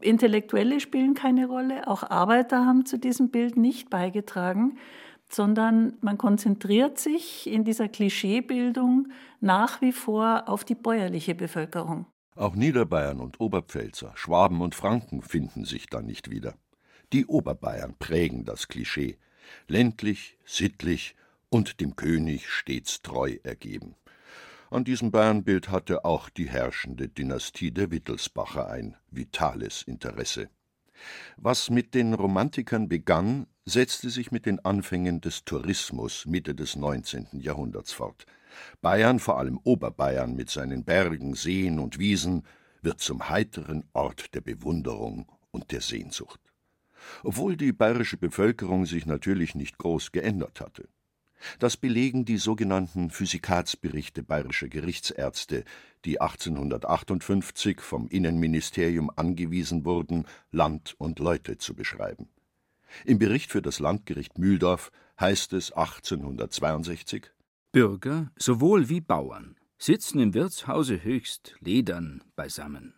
Intellektuelle 0.00 0.80
spielen 0.80 1.14
keine 1.14 1.46
Rolle, 1.46 1.86
auch 1.86 2.08
Arbeiter 2.08 2.64
haben 2.64 2.86
zu 2.86 2.98
diesem 2.98 3.30
Bild 3.30 3.56
nicht 3.56 3.90
beigetragen 3.90 4.78
sondern 5.28 5.94
man 6.00 6.18
konzentriert 6.18 6.98
sich 6.98 7.46
in 7.46 7.64
dieser 7.64 7.88
Klischeebildung 7.88 9.08
nach 9.40 9.80
wie 9.80 9.92
vor 9.92 10.48
auf 10.48 10.64
die 10.64 10.74
bäuerliche 10.74 11.34
Bevölkerung. 11.34 12.06
Auch 12.34 12.54
Niederbayern 12.54 13.20
und 13.20 13.40
Oberpfälzer, 13.40 14.12
Schwaben 14.14 14.60
und 14.60 14.74
Franken 14.74 15.22
finden 15.22 15.64
sich 15.64 15.88
da 15.88 16.00
nicht 16.00 16.30
wieder. 16.30 16.54
Die 17.12 17.26
Oberbayern 17.26 17.96
prägen 17.98 18.44
das 18.44 18.68
Klischee, 18.68 19.18
ländlich, 19.66 20.38
sittlich 20.44 21.16
und 21.48 21.80
dem 21.80 21.96
König 21.96 22.48
stets 22.48 23.02
treu 23.02 23.38
ergeben. 23.42 23.96
An 24.70 24.84
diesem 24.84 25.10
Bayernbild 25.10 25.70
hatte 25.70 26.04
auch 26.04 26.28
die 26.28 26.48
herrschende 26.48 27.08
Dynastie 27.08 27.70
der 27.70 27.90
Wittelsbacher 27.90 28.68
ein 28.68 28.96
vitales 29.10 29.82
Interesse. 29.82 30.50
Was 31.36 31.70
mit 31.70 31.94
den 31.94 32.12
Romantikern 32.12 32.88
begann, 32.88 33.46
setzte 33.68 34.08
sich 34.10 34.32
mit 34.32 34.46
den 34.46 34.64
Anfängen 34.64 35.20
des 35.20 35.44
Tourismus 35.44 36.26
Mitte 36.26 36.54
des 36.54 36.76
19. 36.76 37.40
Jahrhunderts 37.40 37.92
fort. 37.92 38.24
Bayern, 38.80 39.18
vor 39.18 39.38
allem 39.38 39.58
Oberbayern 39.62 40.34
mit 40.34 40.48
seinen 40.48 40.84
Bergen, 40.84 41.34
Seen 41.34 41.78
und 41.78 41.98
Wiesen, 41.98 42.44
wird 42.80 43.00
zum 43.00 43.28
heiteren 43.28 43.84
Ort 43.92 44.34
der 44.34 44.40
Bewunderung 44.40 45.30
und 45.50 45.70
der 45.70 45.80
Sehnsucht. 45.80 46.40
Obwohl 47.22 47.56
die 47.56 47.72
bayerische 47.72 48.16
Bevölkerung 48.16 48.86
sich 48.86 49.06
natürlich 49.06 49.54
nicht 49.54 49.78
groß 49.78 50.12
geändert 50.12 50.60
hatte. 50.60 50.88
Das 51.58 51.76
belegen 51.76 52.24
die 52.24 52.38
sogenannten 52.38 53.10
Physikatsberichte 53.10 54.22
bayerischer 54.22 54.68
Gerichtsärzte, 54.68 55.64
die 56.04 56.20
1858 56.20 57.80
vom 57.80 58.08
Innenministerium 58.08 59.10
angewiesen 59.14 59.84
wurden, 59.84 60.26
Land 60.50 60.96
und 60.98 61.20
Leute 61.20 61.58
zu 61.58 61.74
beschreiben. 61.74 62.28
Im 63.04 63.18
Bericht 63.18 63.50
für 63.50 63.62
das 63.62 63.78
Landgericht 63.78 64.38
Mühldorf 64.38 64.90
heißt 65.20 65.52
es 65.52 65.72
1862 65.72 67.30
Bürger 67.72 68.30
sowohl 68.36 68.88
wie 68.88 69.00
Bauern 69.00 69.56
sitzen 69.78 70.18
im 70.18 70.34
Wirtshause 70.34 71.02
höchst 71.04 71.54
ledern 71.60 72.24
beisammen. 72.34 72.94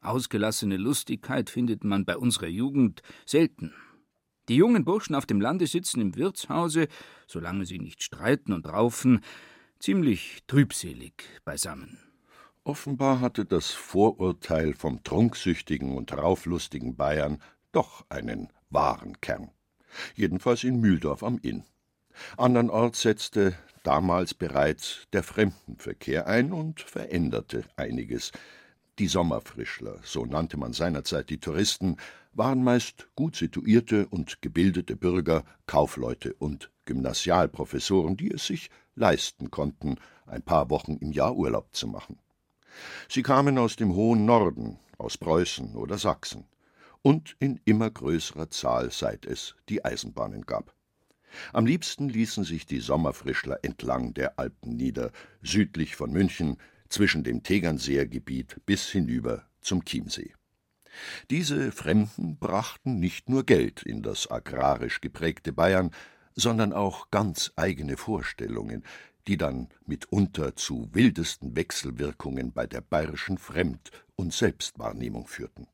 Ausgelassene 0.00 0.76
Lustigkeit 0.76 1.50
findet 1.50 1.84
man 1.84 2.04
bei 2.04 2.16
unserer 2.16 2.46
Jugend 2.46 3.02
selten. 3.26 3.72
Die 4.48 4.56
jungen 4.56 4.84
Burschen 4.84 5.14
auf 5.14 5.26
dem 5.26 5.40
Lande 5.40 5.66
sitzen 5.66 6.00
im 6.00 6.16
Wirtshause, 6.16 6.88
solange 7.26 7.66
sie 7.66 7.78
nicht 7.78 8.02
streiten 8.02 8.52
und 8.52 8.66
raufen, 8.68 9.20
ziemlich 9.78 10.42
trübselig 10.46 11.24
beisammen. 11.44 11.98
Offenbar 12.64 13.20
hatte 13.20 13.44
das 13.44 13.70
Vorurteil 13.70 14.74
vom 14.74 15.02
trunksüchtigen 15.02 15.96
und 15.96 16.12
rauflustigen 16.12 16.96
Bayern 16.96 17.40
doch 17.72 18.06
einen 18.08 18.52
wahren 18.72 19.20
Kern. 19.20 19.50
Jedenfalls 20.14 20.64
in 20.64 20.80
Mühldorf 20.80 21.22
am 21.22 21.38
Inn. 21.42 21.64
Andernorts 22.36 23.02
setzte 23.02 23.54
damals 23.82 24.34
bereits 24.34 25.06
der 25.12 25.22
Fremdenverkehr 25.22 26.26
ein 26.26 26.52
und 26.52 26.80
veränderte 26.80 27.64
einiges. 27.76 28.32
Die 28.98 29.08
Sommerfrischler, 29.08 29.98
so 30.02 30.26
nannte 30.26 30.56
man 30.56 30.72
seinerzeit 30.72 31.30
die 31.30 31.40
Touristen, 31.40 31.96
waren 32.34 32.62
meist 32.62 33.08
gut 33.14 33.36
situierte 33.36 34.06
und 34.08 34.42
gebildete 34.42 34.96
Bürger, 34.96 35.44
Kaufleute 35.66 36.34
und 36.34 36.70
Gymnasialprofessoren, 36.84 38.16
die 38.16 38.30
es 38.30 38.46
sich 38.46 38.70
leisten 38.94 39.50
konnten, 39.50 39.96
ein 40.26 40.42
paar 40.42 40.70
Wochen 40.70 40.96
im 40.96 41.12
Jahr 41.12 41.36
Urlaub 41.36 41.74
zu 41.74 41.86
machen. 41.88 42.18
Sie 43.08 43.22
kamen 43.22 43.58
aus 43.58 43.76
dem 43.76 43.94
hohen 43.94 44.24
Norden, 44.24 44.78
aus 44.98 45.18
Preußen 45.18 45.74
oder 45.76 45.98
Sachsen, 45.98 46.44
und 47.02 47.36
in 47.38 47.60
immer 47.64 47.90
größerer 47.90 48.50
Zahl, 48.50 48.90
seit 48.90 49.26
es 49.26 49.54
die 49.68 49.84
Eisenbahnen 49.84 50.46
gab. 50.46 50.74
Am 51.52 51.66
liebsten 51.66 52.08
ließen 52.08 52.44
sich 52.44 52.66
die 52.66 52.80
Sommerfrischler 52.80 53.58
entlang 53.62 54.14
der 54.14 54.38
Alpen 54.38 54.76
nieder, 54.76 55.12
südlich 55.42 55.96
von 55.96 56.12
München, 56.12 56.58
zwischen 56.88 57.24
dem 57.24 57.42
Tegernseer 57.42 58.06
Gebiet 58.06 58.60
bis 58.66 58.90
hinüber 58.90 59.46
zum 59.60 59.84
Chiemsee. 59.84 60.34
Diese 61.30 61.72
Fremden 61.72 62.36
brachten 62.36 63.00
nicht 63.00 63.30
nur 63.30 63.44
Geld 63.44 63.82
in 63.82 64.02
das 64.02 64.30
agrarisch 64.30 65.00
geprägte 65.00 65.52
Bayern, 65.52 65.90
sondern 66.34 66.74
auch 66.74 67.10
ganz 67.10 67.52
eigene 67.56 67.96
Vorstellungen, 67.96 68.84
die 69.26 69.38
dann 69.38 69.68
mitunter 69.86 70.56
zu 70.56 70.90
wildesten 70.92 71.56
Wechselwirkungen 71.56 72.52
bei 72.52 72.66
der 72.66 72.80
bayerischen 72.80 73.38
Fremd- 73.38 73.90
und 74.16 74.34
Selbstwahrnehmung 74.34 75.26
führten. 75.26 75.66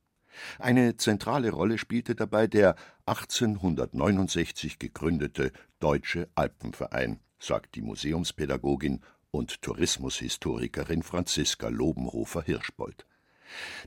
Eine 0.59 0.97
zentrale 0.97 1.51
Rolle 1.51 1.79
spielte 1.79 2.15
dabei 2.15 2.47
der 2.47 2.77
1869 3.07 4.79
gegründete 4.79 5.53
Deutsche 5.81 6.29
Alpenverein, 6.35 7.21
sagt 7.39 7.75
die 7.75 7.83
Museumspädagogin 7.83 9.01
und 9.31 9.63
Tourismushistorikerin 9.63 11.03
Franziska 11.03 11.69
Lobenhofer-Hirschbold. 11.69 13.07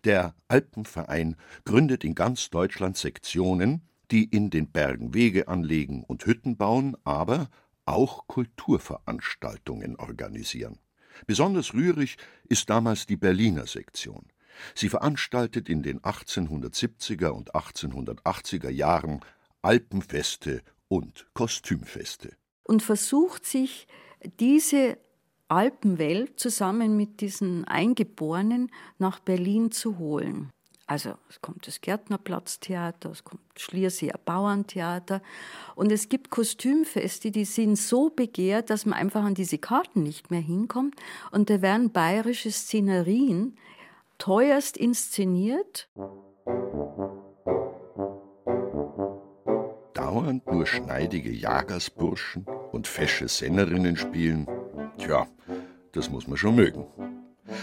Der 0.03 0.35
Alpenverein 0.47 1.35
gründet 1.65 2.03
in 2.03 2.15
ganz 2.15 2.49
Deutschland 2.49 2.97
Sektionen, 2.97 3.81
die 4.09 4.25
in 4.25 4.49
den 4.49 4.71
Bergen 4.71 5.13
Wege 5.13 5.47
anlegen 5.47 6.03
und 6.03 6.25
Hütten 6.25 6.57
bauen, 6.57 6.97
aber 7.03 7.49
auch 7.85 8.27
Kulturveranstaltungen 8.27 9.95
organisieren. 9.95 10.79
Besonders 11.27 11.73
rührig 11.73 12.17
ist 12.47 12.69
damals 12.69 13.05
die 13.05 13.17
Berliner 13.17 13.67
Sektion. 13.67 14.25
Sie 14.75 14.89
veranstaltet 14.89 15.69
in 15.69 15.83
den 15.83 15.99
1870er 16.01 17.29
und 17.29 17.53
1880er 17.53 18.69
Jahren 18.69 19.21
Alpenfeste 19.61 20.61
und 20.87 21.27
Kostümfeste. 21.33 22.35
Und 22.63 22.83
versucht 22.83 23.45
sich 23.45 23.87
diese 24.39 24.97
Alpenwelt 25.47 26.39
zusammen 26.39 26.95
mit 26.95 27.21
diesen 27.21 27.65
Eingeborenen 27.65 28.71
nach 28.99 29.19
Berlin 29.19 29.71
zu 29.71 29.97
holen. 29.97 30.49
Also 30.87 31.13
es 31.29 31.39
kommt 31.41 31.67
das 31.67 31.79
Gärtnerplatztheater, 31.79 33.11
es 33.11 33.23
kommt 33.23 33.41
Schlierseer 33.57 34.19
Bauerntheater 34.25 35.21
und 35.75 35.89
es 35.89 36.09
gibt 36.09 36.31
Kostümfeste, 36.31 37.31
die 37.31 37.45
sind 37.45 37.77
so 37.77 38.09
begehrt, 38.09 38.69
dass 38.69 38.85
man 38.85 38.99
einfach 38.99 39.23
an 39.23 39.33
diese 39.33 39.57
Karten 39.57 40.03
nicht 40.03 40.31
mehr 40.31 40.41
hinkommt 40.41 40.95
und 41.31 41.49
da 41.49 41.61
werden 41.61 41.91
bayerische 41.91 42.51
Szenerien 42.51 43.55
teuerst 44.21 44.77
inszeniert. 44.77 45.89
Dauernd 49.95 50.45
nur 50.45 50.67
schneidige 50.67 51.31
Jagersburschen 51.31 52.45
und 52.71 52.85
fesche 52.85 53.27
Sennerinnen 53.27 53.97
spielen, 53.97 54.45
tja, 54.99 55.25
das 55.93 56.11
muss 56.11 56.27
man 56.27 56.37
schon 56.37 56.53
mögen. 56.53 56.85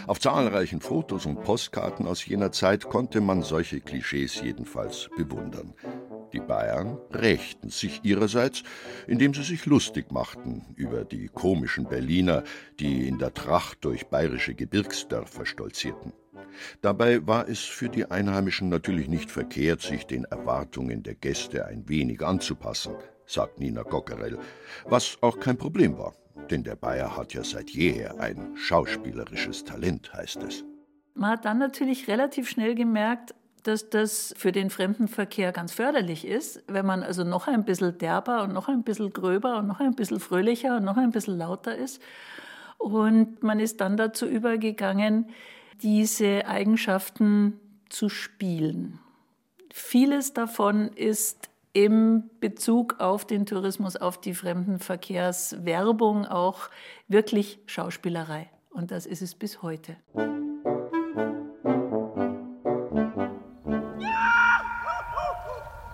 Auf 0.09 0.19
zahlreichen 0.19 0.81
Fotos 0.81 1.27
und 1.27 1.45
Postkarten 1.45 2.09
aus 2.09 2.27
jener 2.27 2.51
Zeit 2.51 2.89
konnte 2.89 3.21
man 3.21 3.45
solche 3.45 3.81
Klischees 3.81 4.41
jedenfalls 4.41 5.09
bewundern. 5.17 5.75
Die 6.33 6.41
Bayern 6.41 6.99
rächten 7.13 7.71
sich 7.71 8.01
ihrerseits, 8.03 8.65
indem 9.07 9.33
sie 9.33 9.45
sich 9.45 9.65
lustig 9.65 10.11
machten 10.11 10.75
über 10.75 11.05
die 11.05 11.29
komischen 11.29 11.85
Berliner, 11.85 12.43
die 12.81 13.07
in 13.07 13.19
der 13.19 13.33
Tracht 13.33 13.85
durch 13.85 14.09
bayerische 14.09 14.57
Gebirgsdörfer 14.57 15.47
stolzierten. 15.47 16.13
Dabei 16.81 17.27
war 17.27 17.49
es 17.49 17.61
für 17.61 17.89
die 17.89 18.11
Einheimischen 18.11 18.69
natürlich 18.69 19.09
nicht 19.09 19.31
verkehrt, 19.31 19.81
sich 19.81 20.07
den 20.07 20.25
Erwartungen 20.25 21.03
der 21.03 21.15
Gäste 21.15 21.67
ein 21.67 21.89
wenig 21.89 22.25
anzupassen, 22.25 22.95
sagt 23.27 23.61
Nina 23.61 23.83
Gockerell, 23.83 24.39
was 24.87 25.19
auch 25.21 25.39
kein 25.39 25.59
Problem 25.59 25.99
war. 25.99 26.15
Denn 26.51 26.65
der 26.65 26.77
Bayer 26.77 27.17
hat 27.17 27.35
ja 27.35 27.45
seit 27.45 27.71
jeher 27.71 28.19
ein 28.21 28.57
schauspielerisches 28.57 29.65
Talent, 29.65 30.13
heißt 30.15 30.43
es. 30.45 30.65
Man 31.15 31.31
hat 31.31 31.45
dann 31.45 31.59
natürlich 31.59 32.09
relativ 32.09 32.49
schnell 32.49 32.75
gemerkt, 32.75 33.35
dass 33.65 33.91
das 33.91 34.35
für 34.37 34.53
den 34.53 34.71
Fremdenverkehr 34.71 35.53
ganz 35.53 35.73
förderlich 35.73 36.27
ist, 36.27 36.63
wenn 36.69 36.87
man 36.87 37.03
also 37.03 37.25
noch 37.25 37.49
ein 37.49 37.65
bisschen 37.65 37.99
derber 37.99 38.43
und 38.45 38.53
noch 38.53 38.69
ein 38.69 38.83
bisschen 38.83 39.13
gröber 39.13 39.59
und 39.59 39.67
noch 39.67 39.81
ein 39.81 39.95
bisschen 39.95 40.21
fröhlicher 40.21 40.77
und 40.77 40.85
noch 40.85 40.97
ein 40.97 41.11
bisschen 41.11 41.37
lauter 41.37 41.77
ist. 41.77 42.01
Und 42.79 43.43
man 43.43 43.59
ist 43.61 43.81
dann 43.81 43.97
dazu 43.97 44.27
übergegangen, 44.27 45.27
diese 45.83 46.47
Eigenschaften 46.47 47.61
zu 47.89 48.09
spielen. 48.09 48.99
Vieles 49.73 50.33
davon 50.33 50.89
ist 50.89 51.49
im 51.73 52.31
Bezug 52.41 52.97
auf 52.99 53.27
den 53.27 53.47
Tourismus, 53.47 53.97
auf 53.97 54.21
die 54.21 54.35
Fremdenverkehrswerbung 54.35 56.27
auch 56.27 56.71
wirklich 57.07 57.61
Schauspielerei. 57.67 58.51
Und 58.71 58.91
das 58.91 59.07
ist 59.07 59.23
es 59.23 59.35
bis 59.35 59.63
heute. 59.63 59.97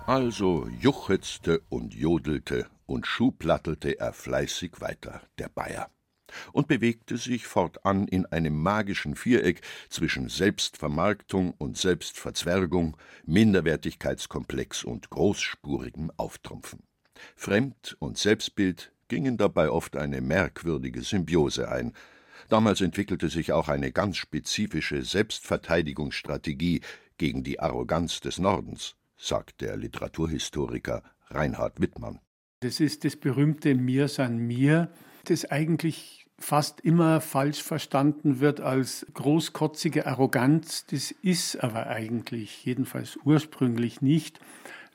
Also 0.06 0.68
juchetzte 0.80 1.62
und 1.70 1.94
jodelte 1.94 2.66
und 2.86 3.06
schuhplattelte 3.06 3.98
er 3.98 4.12
fleißig 4.12 4.80
weiter, 4.80 5.22
der 5.38 5.48
Bayer 5.48 5.90
und 6.52 6.68
bewegte 6.68 7.16
sich 7.16 7.46
fortan 7.46 8.08
in 8.08 8.26
einem 8.26 8.60
magischen 8.60 9.16
Viereck 9.16 9.60
zwischen 9.88 10.28
Selbstvermarktung 10.28 11.54
und 11.58 11.76
Selbstverzwergung, 11.76 12.96
Minderwertigkeitskomplex 13.26 14.84
und 14.84 15.10
großspurigem 15.10 16.10
Auftrumpfen. 16.16 16.82
Fremd- 17.36 17.96
und 17.98 18.18
Selbstbild 18.18 18.92
gingen 19.08 19.36
dabei 19.36 19.70
oft 19.70 19.96
eine 19.96 20.20
merkwürdige 20.20 21.02
Symbiose 21.02 21.70
ein. 21.70 21.92
Damals 22.48 22.80
entwickelte 22.80 23.28
sich 23.28 23.52
auch 23.52 23.68
eine 23.68 23.92
ganz 23.92 24.16
spezifische 24.16 25.02
Selbstverteidigungsstrategie 25.02 26.80
gegen 27.16 27.44
die 27.44 27.60
Arroganz 27.60 28.20
des 28.20 28.38
Nordens, 28.38 28.96
sagt 29.16 29.60
der 29.60 29.76
Literaturhistoriker 29.76 31.02
Reinhard 31.30 31.80
Wittmann. 31.80 32.20
Das 32.60 32.80
ist 32.80 33.04
das 33.04 33.16
berühmte 33.16 33.74
Mir 33.74 34.08
san 34.08 34.38
mir, 34.38 34.90
das 35.24 35.44
eigentlich 35.50 36.23
fast 36.38 36.80
immer 36.80 37.20
falsch 37.20 37.62
verstanden 37.62 38.40
wird 38.40 38.60
als 38.60 39.06
großkotzige 39.14 40.06
Arroganz. 40.06 40.86
Das 40.86 41.10
ist 41.10 41.56
aber 41.62 41.86
eigentlich, 41.86 42.64
jedenfalls 42.64 43.18
ursprünglich 43.24 44.00
nicht, 44.02 44.40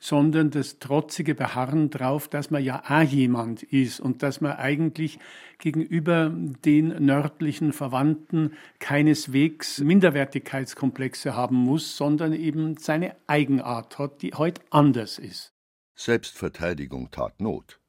sondern 0.00 0.50
das 0.50 0.78
trotzige 0.78 1.34
Beharren 1.34 1.90
darauf, 1.90 2.26
dass 2.26 2.50
man 2.50 2.64
ja 2.64 2.82
auch 2.88 3.02
jemand 3.02 3.62
ist 3.62 4.00
und 4.00 4.22
dass 4.22 4.40
man 4.40 4.52
eigentlich 4.52 5.18
gegenüber 5.58 6.30
den 6.30 7.04
nördlichen 7.04 7.72
Verwandten 7.72 8.54
keineswegs 8.78 9.80
Minderwertigkeitskomplexe 9.80 11.36
haben 11.36 11.56
muss, 11.56 11.96
sondern 11.96 12.32
eben 12.32 12.78
seine 12.78 13.14
Eigenart 13.26 13.98
hat, 13.98 14.22
die 14.22 14.32
heute 14.32 14.62
anders 14.70 15.18
ist. 15.18 15.52
Selbstverteidigung 15.94 17.10
tat 17.10 17.40
Not. 17.40 17.79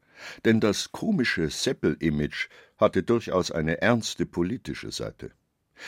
Denn 0.46 0.60
das 0.60 0.92
komische 0.92 1.50
Seppel-Image 1.50 2.50
hatte 2.78 3.04
durchaus 3.04 3.52
eine 3.52 3.82
ernste 3.82 4.26
politische 4.26 4.92
Seite. 4.92 5.32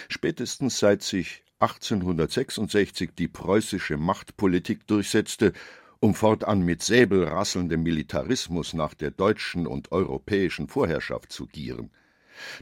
Spätestens 0.10 0.80
seit 0.80 1.04
sich 1.04 1.44
1866 1.60 3.12
die 3.18 3.28
preußische 3.28 3.98
Machtpolitik 3.98 4.88
durchsetzte, 4.88 5.54
um 6.00 6.14
fortan 6.14 6.64
mit 6.64 6.84
säbelrasselndem 6.84 7.82
Militarismus 7.82 8.74
nach 8.74 8.94
der 8.94 9.12
deutschen 9.12 9.66
und 9.66 9.92
europäischen 9.92 10.68
Vorherrschaft 10.68 11.32
zu 11.32 11.48
gieren. 11.48 11.92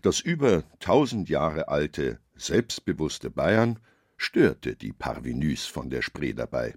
Das 0.04 0.20
über 0.20 0.64
tausend 0.80 1.30
Jahre 1.30 1.68
alte, 1.68 2.20
selbstbewusste 2.36 3.32
Bayern 3.32 3.80
störte 4.18 4.76
die 4.76 4.94
Parvenus 4.94 5.66
von 5.66 5.90
der 5.90 6.04
Spree 6.04 6.34
dabei. 6.34 6.76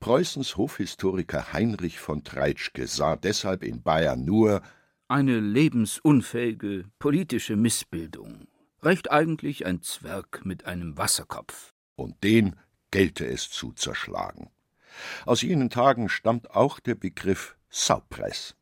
Preußens 0.00 0.56
Hofhistoriker 0.56 1.52
Heinrich 1.52 1.98
von 1.98 2.24
Treitschke 2.24 2.86
sah 2.86 3.16
deshalb 3.16 3.62
in 3.62 3.82
Bayern 3.82 4.24
nur 4.24 4.62
eine 5.08 5.38
lebensunfähige 5.38 6.84
politische 6.98 7.56
Missbildung, 7.56 8.48
recht 8.82 9.10
eigentlich 9.10 9.66
ein 9.66 9.82
Zwerg 9.82 10.44
mit 10.44 10.64
einem 10.64 10.98
Wasserkopf. 10.98 11.72
Und 11.94 12.22
den 12.24 12.56
gelte 12.90 13.26
es 13.26 13.50
zu 13.50 13.72
zerschlagen. 13.72 14.50
Aus 15.24 15.42
jenen 15.42 15.70
Tagen 15.70 16.08
stammt 16.08 16.50
auch 16.50 16.80
der 16.80 16.94
Begriff 16.94 17.56
Saupreis. 17.68 18.56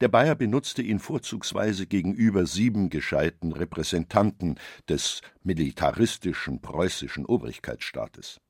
Der 0.00 0.08
Bayer 0.08 0.34
benutzte 0.34 0.82
ihn 0.82 0.98
vorzugsweise 0.98 1.86
gegenüber 1.86 2.44
sieben 2.44 2.90
gescheiten 2.90 3.52
Repräsentanten 3.52 4.58
des 4.88 5.22
militaristischen 5.42 6.60
preußischen 6.60 7.24
Obrigkeitsstaates. 7.24 8.40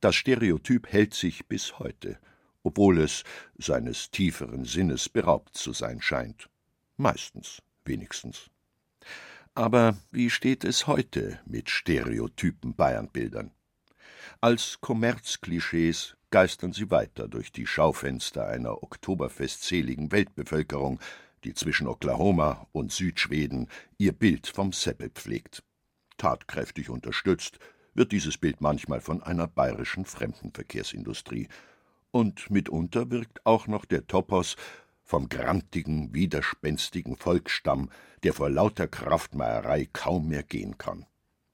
Das 0.00 0.14
Stereotyp 0.14 0.92
hält 0.92 1.14
sich 1.14 1.46
bis 1.46 1.78
heute, 1.78 2.18
obwohl 2.62 3.00
es 3.00 3.24
seines 3.56 4.10
tieferen 4.10 4.64
Sinnes 4.64 5.08
beraubt 5.08 5.56
zu 5.56 5.72
sein 5.72 6.00
scheint. 6.00 6.48
Meistens 6.96 7.62
wenigstens. 7.84 8.50
Aber 9.54 9.96
wie 10.10 10.30
steht 10.30 10.64
es 10.64 10.86
heute 10.86 11.40
mit 11.46 11.70
stereotypen 11.70 12.74
Bayernbildern? 12.74 13.52
Als 14.40 14.80
Kommerzklischees 14.80 16.16
geistern 16.30 16.72
sie 16.72 16.90
weiter 16.90 17.28
durch 17.28 17.52
die 17.52 17.66
Schaufenster 17.66 18.46
einer 18.46 18.82
oktoberfestseligen 18.82 20.12
Weltbevölkerung, 20.12 21.00
die 21.44 21.54
zwischen 21.54 21.86
Oklahoma 21.86 22.66
und 22.72 22.92
Südschweden 22.92 23.68
ihr 23.98 24.12
Bild 24.12 24.46
vom 24.46 24.72
Seppel 24.72 25.10
pflegt. 25.10 25.62
Tatkräftig 26.18 26.90
unterstützt 26.90 27.58
wird 27.96 28.12
dieses 28.12 28.38
Bild 28.38 28.60
manchmal 28.60 29.00
von 29.00 29.22
einer 29.22 29.46
bayerischen 29.46 30.04
Fremdenverkehrsindustrie. 30.04 31.48
Und 32.10 32.50
mitunter 32.50 33.10
wirkt 33.10 33.44
auch 33.44 33.66
noch 33.66 33.84
der 33.84 34.06
Topos 34.06 34.56
vom 35.02 35.28
grantigen, 35.28 36.12
widerspenstigen 36.14 37.16
Volksstamm, 37.16 37.90
der 38.22 38.32
vor 38.32 38.50
lauter 38.50 38.88
Kraftmeierei 38.88 39.88
kaum 39.92 40.28
mehr 40.28 40.42
gehen 40.42 40.78
kann. 40.78 41.06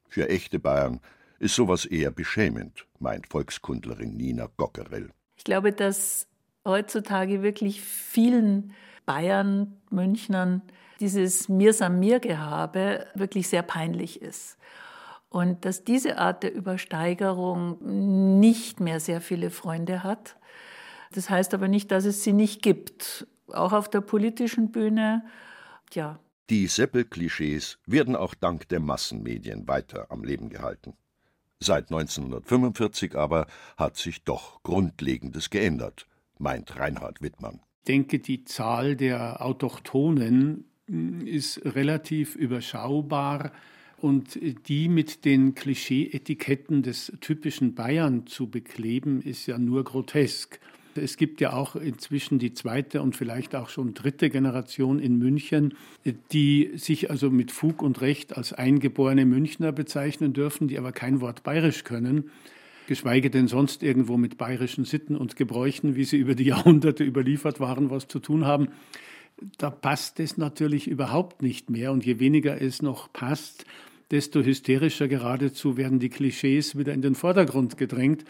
Für 0.09 0.29
echte 0.29 0.59
Bayern 0.59 1.01
ist 1.39 1.55
sowas 1.55 1.85
eher 1.85 2.11
beschämend, 2.11 2.87
meint 2.99 3.27
Volkskundlerin 3.27 4.17
Nina 4.17 4.49
Gockerell. 4.57 5.11
Ich 5.37 5.45
glaube, 5.45 5.73
dass 5.73 6.29
heutzutage 6.65 7.43
wirklich 7.43 7.83
vielen 7.83 8.73
Bayern, 9.07 9.81
Münchnern 9.91 10.63
dieses 11.01 11.49
Mir 11.49 11.73
san 11.73 11.99
mir 11.99 12.21
Gehabe 12.21 13.07
wirklich 13.15 13.49
sehr 13.49 13.63
peinlich 13.63 14.23
ist. 14.23 14.57
Und 15.33 15.65
dass 15.65 15.83
diese 15.83 16.19
Art 16.19 16.43
der 16.43 16.55
Übersteigerung 16.55 17.79
nicht 18.39 18.81
mehr 18.81 19.01
sehr 19.01 19.23
viele 19.23 19.49
Freunde 19.49 20.05
hat. 20.05 20.37
Das 21.13 21.31
heißt 21.31 21.55
aber 21.55 21.69
nicht, 21.69 21.91
dass 21.91 22.05
es 22.05 22.23
sie 22.23 22.35
nicht 22.35 22.61
gibt 22.61 23.27
auch 23.49 23.73
auf 23.73 23.89
der 23.89 24.03
politischen 24.03 24.71
Bühne. 24.73 25.25
Ja. 25.93 26.19
Die 26.51 26.67
Seppel-Klischees 26.67 27.79
werden 27.87 28.15
auch 28.15 28.35
dank 28.35 28.69
der 28.69 28.81
Massenmedien 28.81 29.67
weiter 29.69 30.07
am 30.11 30.23
Leben 30.23 30.51
gehalten. 30.51 30.95
Seit 31.61 31.91
1945 31.91 33.17
aber 33.17 33.47
hat 33.79 33.97
sich 33.97 34.25
doch 34.25 34.63
Grundlegendes 34.65 35.49
geändert, 35.49 36.07
meint 36.39 36.77
Reinhard 36.79 37.23
Wittmann. 37.23 37.61
Ich 37.81 37.87
denke, 37.87 38.19
die 38.19 38.45
Zahl 38.45 38.97
der 38.97 39.45
Autochtonen 39.45 40.67
ist 41.25 41.65
relativ 41.65 42.37
überschaubar 42.37 43.53
und 44.03 44.39
die 44.67 44.89
mit 44.89 45.25
den 45.25 45.55
Klischee-Etiketten 45.55 46.83
des 46.83 47.13
typischen 47.21 47.75
Bayern 47.75 48.27
zu 48.27 48.49
bekleben, 48.49 49.23
ist 49.23 49.47
ja 49.47 49.59
nur 49.59 49.85
grotesk. 49.85 50.59
Es 50.97 51.17
gibt 51.17 51.41
ja 51.41 51.53
auch 51.53 51.77
inzwischen 51.77 52.41
die 52.41 52.53
zweite 52.53 53.01
und 53.01 53.15
vielleicht 53.15 53.55
auch 53.55 53.69
schon 53.69 53.95
dritte 53.95 54.29
Generation 54.29 54.99
in 54.99 55.19
München, 55.19 55.75
die 56.33 56.73
sich 56.75 57.11
also 57.11 57.31
mit 57.31 57.53
Fug 57.53 57.81
und 57.81 58.01
Recht 58.01 58.37
als 58.37 58.53
eingeborene 58.53 59.25
Münchner 59.25 59.71
bezeichnen 59.71 60.33
dürfen, 60.33 60.67
die 60.67 60.79
aber 60.79 60.91
kein 60.91 61.21
Wort 61.21 61.45
bayerisch 61.45 61.85
können, 61.85 62.31
geschweige 62.89 63.31
denn 63.31 63.47
sonst 63.47 63.85
irgendwo 63.85 64.17
mit 64.17 64.37
bayerischen 64.37 64.85
Sitten 64.85 65.17
und 65.17 65.37
Gebräuchen, 65.37 65.95
wie 65.95 66.05
sie 66.05 66.17
über 66.17 66.35
die 66.35 66.45
Jahrhunderte 66.45 67.05
überliefert 67.05 67.61
waren, 67.61 67.89
was 67.89 68.09
zu 68.09 68.19
tun 68.19 68.45
haben. 68.45 68.69
Da 69.59 69.71
passt 69.71 70.21
es 70.21 70.37
natürlich 70.37 70.89
überhaupt 70.89 71.41
nicht 71.41 71.71
mehr 71.71 71.93
und 71.93 72.05
je 72.05 72.19
weniger 72.19 72.61
es 72.61 72.83
noch 72.83 73.13
passt, 73.13 73.65
desto 74.13 74.43
hysterischer 74.43 75.09
geradezu 75.09 75.77
werden 75.77 75.99
die 75.99 76.11
Klischees 76.11 76.77
wieder 76.77 76.93
in 76.93 77.03
den 77.03 77.15
Vordergrund 77.15 77.79
gedrängt. 77.79 78.25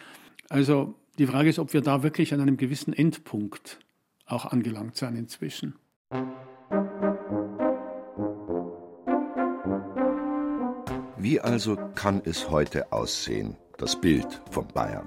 Also 0.49 0.95
die 1.19 1.27
Frage 1.27 1.51
ist, 1.51 1.59
ob 1.59 1.75
wir 1.75 1.83
da 1.83 2.03
wirklich 2.03 2.33
an 2.33 2.41
einem 2.41 2.57
gewissen 2.57 2.95
Endpunkt 2.95 3.81
auch 4.25 4.47
angelangt 4.47 4.97
sein 4.97 5.17
inzwischen. 5.17 5.75
Wie 11.19 11.41
also 11.41 11.77
kann 11.95 12.23
es 12.25 12.49
heute 12.49 12.93
aussehen, 12.93 13.57
das 13.77 14.01
Bild 14.01 14.41
von 14.51 14.67
Bayern? 14.69 15.05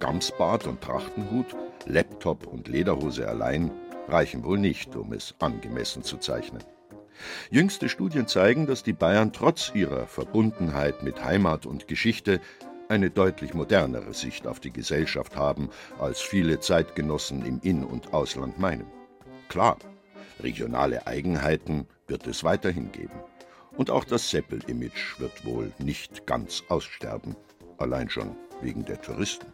Gamsbart 0.00 0.66
und 0.66 0.80
Trachtenhut, 0.80 1.46
Laptop 1.86 2.46
und 2.46 2.68
Lederhose 2.68 3.28
allein 3.28 3.70
reichen 4.08 4.44
wohl 4.44 4.58
nicht, 4.58 4.96
um 4.96 5.12
es 5.12 5.34
angemessen 5.40 6.02
zu 6.02 6.16
zeichnen. 6.16 6.62
Jüngste 7.50 7.88
Studien 7.88 8.26
zeigen, 8.26 8.66
dass 8.66 8.82
die 8.82 8.92
Bayern 8.92 9.32
trotz 9.32 9.72
ihrer 9.74 10.06
Verbundenheit 10.06 11.02
mit 11.02 11.24
Heimat 11.24 11.66
und 11.66 11.88
Geschichte 11.88 12.40
eine 12.88 13.10
deutlich 13.10 13.54
modernere 13.54 14.14
Sicht 14.14 14.46
auf 14.46 14.60
die 14.60 14.72
Gesellschaft 14.72 15.36
haben, 15.36 15.70
als 15.98 16.20
viele 16.20 16.60
Zeitgenossen 16.60 17.44
im 17.44 17.60
In- 17.62 17.84
und 17.84 18.14
Ausland 18.14 18.58
meinen. 18.58 18.86
Klar, 19.48 19.78
regionale 20.40 21.06
Eigenheiten 21.06 21.86
wird 22.06 22.26
es 22.26 22.44
weiterhin 22.44 22.92
geben. 22.92 23.20
Und 23.76 23.90
auch 23.90 24.04
das 24.04 24.30
Seppel-Image 24.30 25.18
wird 25.18 25.44
wohl 25.44 25.72
nicht 25.78 26.26
ganz 26.26 26.64
aussterben, 26.68 27.36
allein 27.78 28.08
schon 28.08 28.36
wegen 28.62 28.84
der 28.84 29.00
Touristen. 29.00 29.52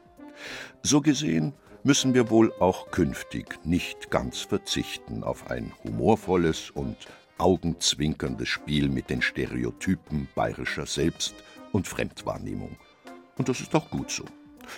So 0.83 1.01
gesehen 1.01 1.55
müssen 1.83 2.14
wir 2.14 2.31
wohl 2.31 2.53
auch 2.61 2.90
künftig 2.90 3.59
nicht 3.64 4.11
ganz 4.11 4.40
verzichten 4.40 5.25
auf 5.25 5.51
ein 5.51 5.72
humorvolles 5.83 6.70
und 6.70 6.96
augenzwinkerndes 7.38 8.49
Spiel 8.49 8.88
mit 8.88 9.11
den 9.11 9.23
Stereotypen 9.23 10.29
bayerischer 10.35 10.87
Selbst- 10.87 11.35
und 11.73 11.88
Fremdwahrnehmung. 11.88 12.77
Und 13.37 13.49
das 13.49 13.61
ist 13.61 13.75
auch 13.75 13.90
gut 13.90 14.11
so. 14.11 14.25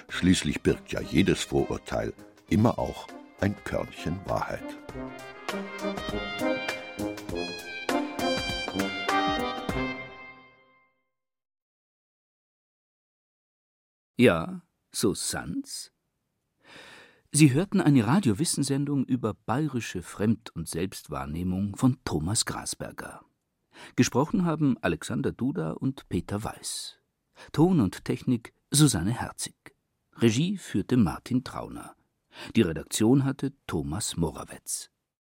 Schließlich 0.08 0.62
birgt 0.62 0.92
ja 0.92 1.00
jedes 1.00 1.42
Vorurteil 1.42 2.12
immer 2.48 2.78
auch 2.78 3.06
ein 3.40 3.54
Körnchen 3.64 4.18
Wahrheit. 4.26 4.64
Ja, 14.16 14.62
so 14.92 15.12
Sans? 15.12 15.93
Sie 17.36 17.52
hörten 17.52 17.80
eine 17.80 18.06
Radiowissensendung 18.06 19.04
über 19.06 19.34
bayerische 19.34 20.02
Fremd- 20.02 20.54
und 20.54 20.68
Selbstwahrnehmung 20.68 21.74
von 21.74 21.98
Thomas 22.04 22.44
Grasberger. 22.44 23.24
Gesprochen 23.96 24.44
haben 24.44 24.78
Alexander 24.82 25.32
Duda 25.32 25.72
und 25.72 26.08
Peter 26.08 26.44
Weiß. 26.44 27.00
Ton 27.50 27.80
und 27.80 28.04
Technik 28.04 28.54
Susanne 28.70 29.10
Herzig. 29.10 29.56
Regie 30.12 30.58
führte 30.58 30.96
Martin 30.96 31.42
Trauner. 31.42 31.96
Die 32.54 32.62
Redaktion 32.62 33.24
hatte 33.24 33.52
Thomas 33.66 34.16
Morawetz. 34.16 34.92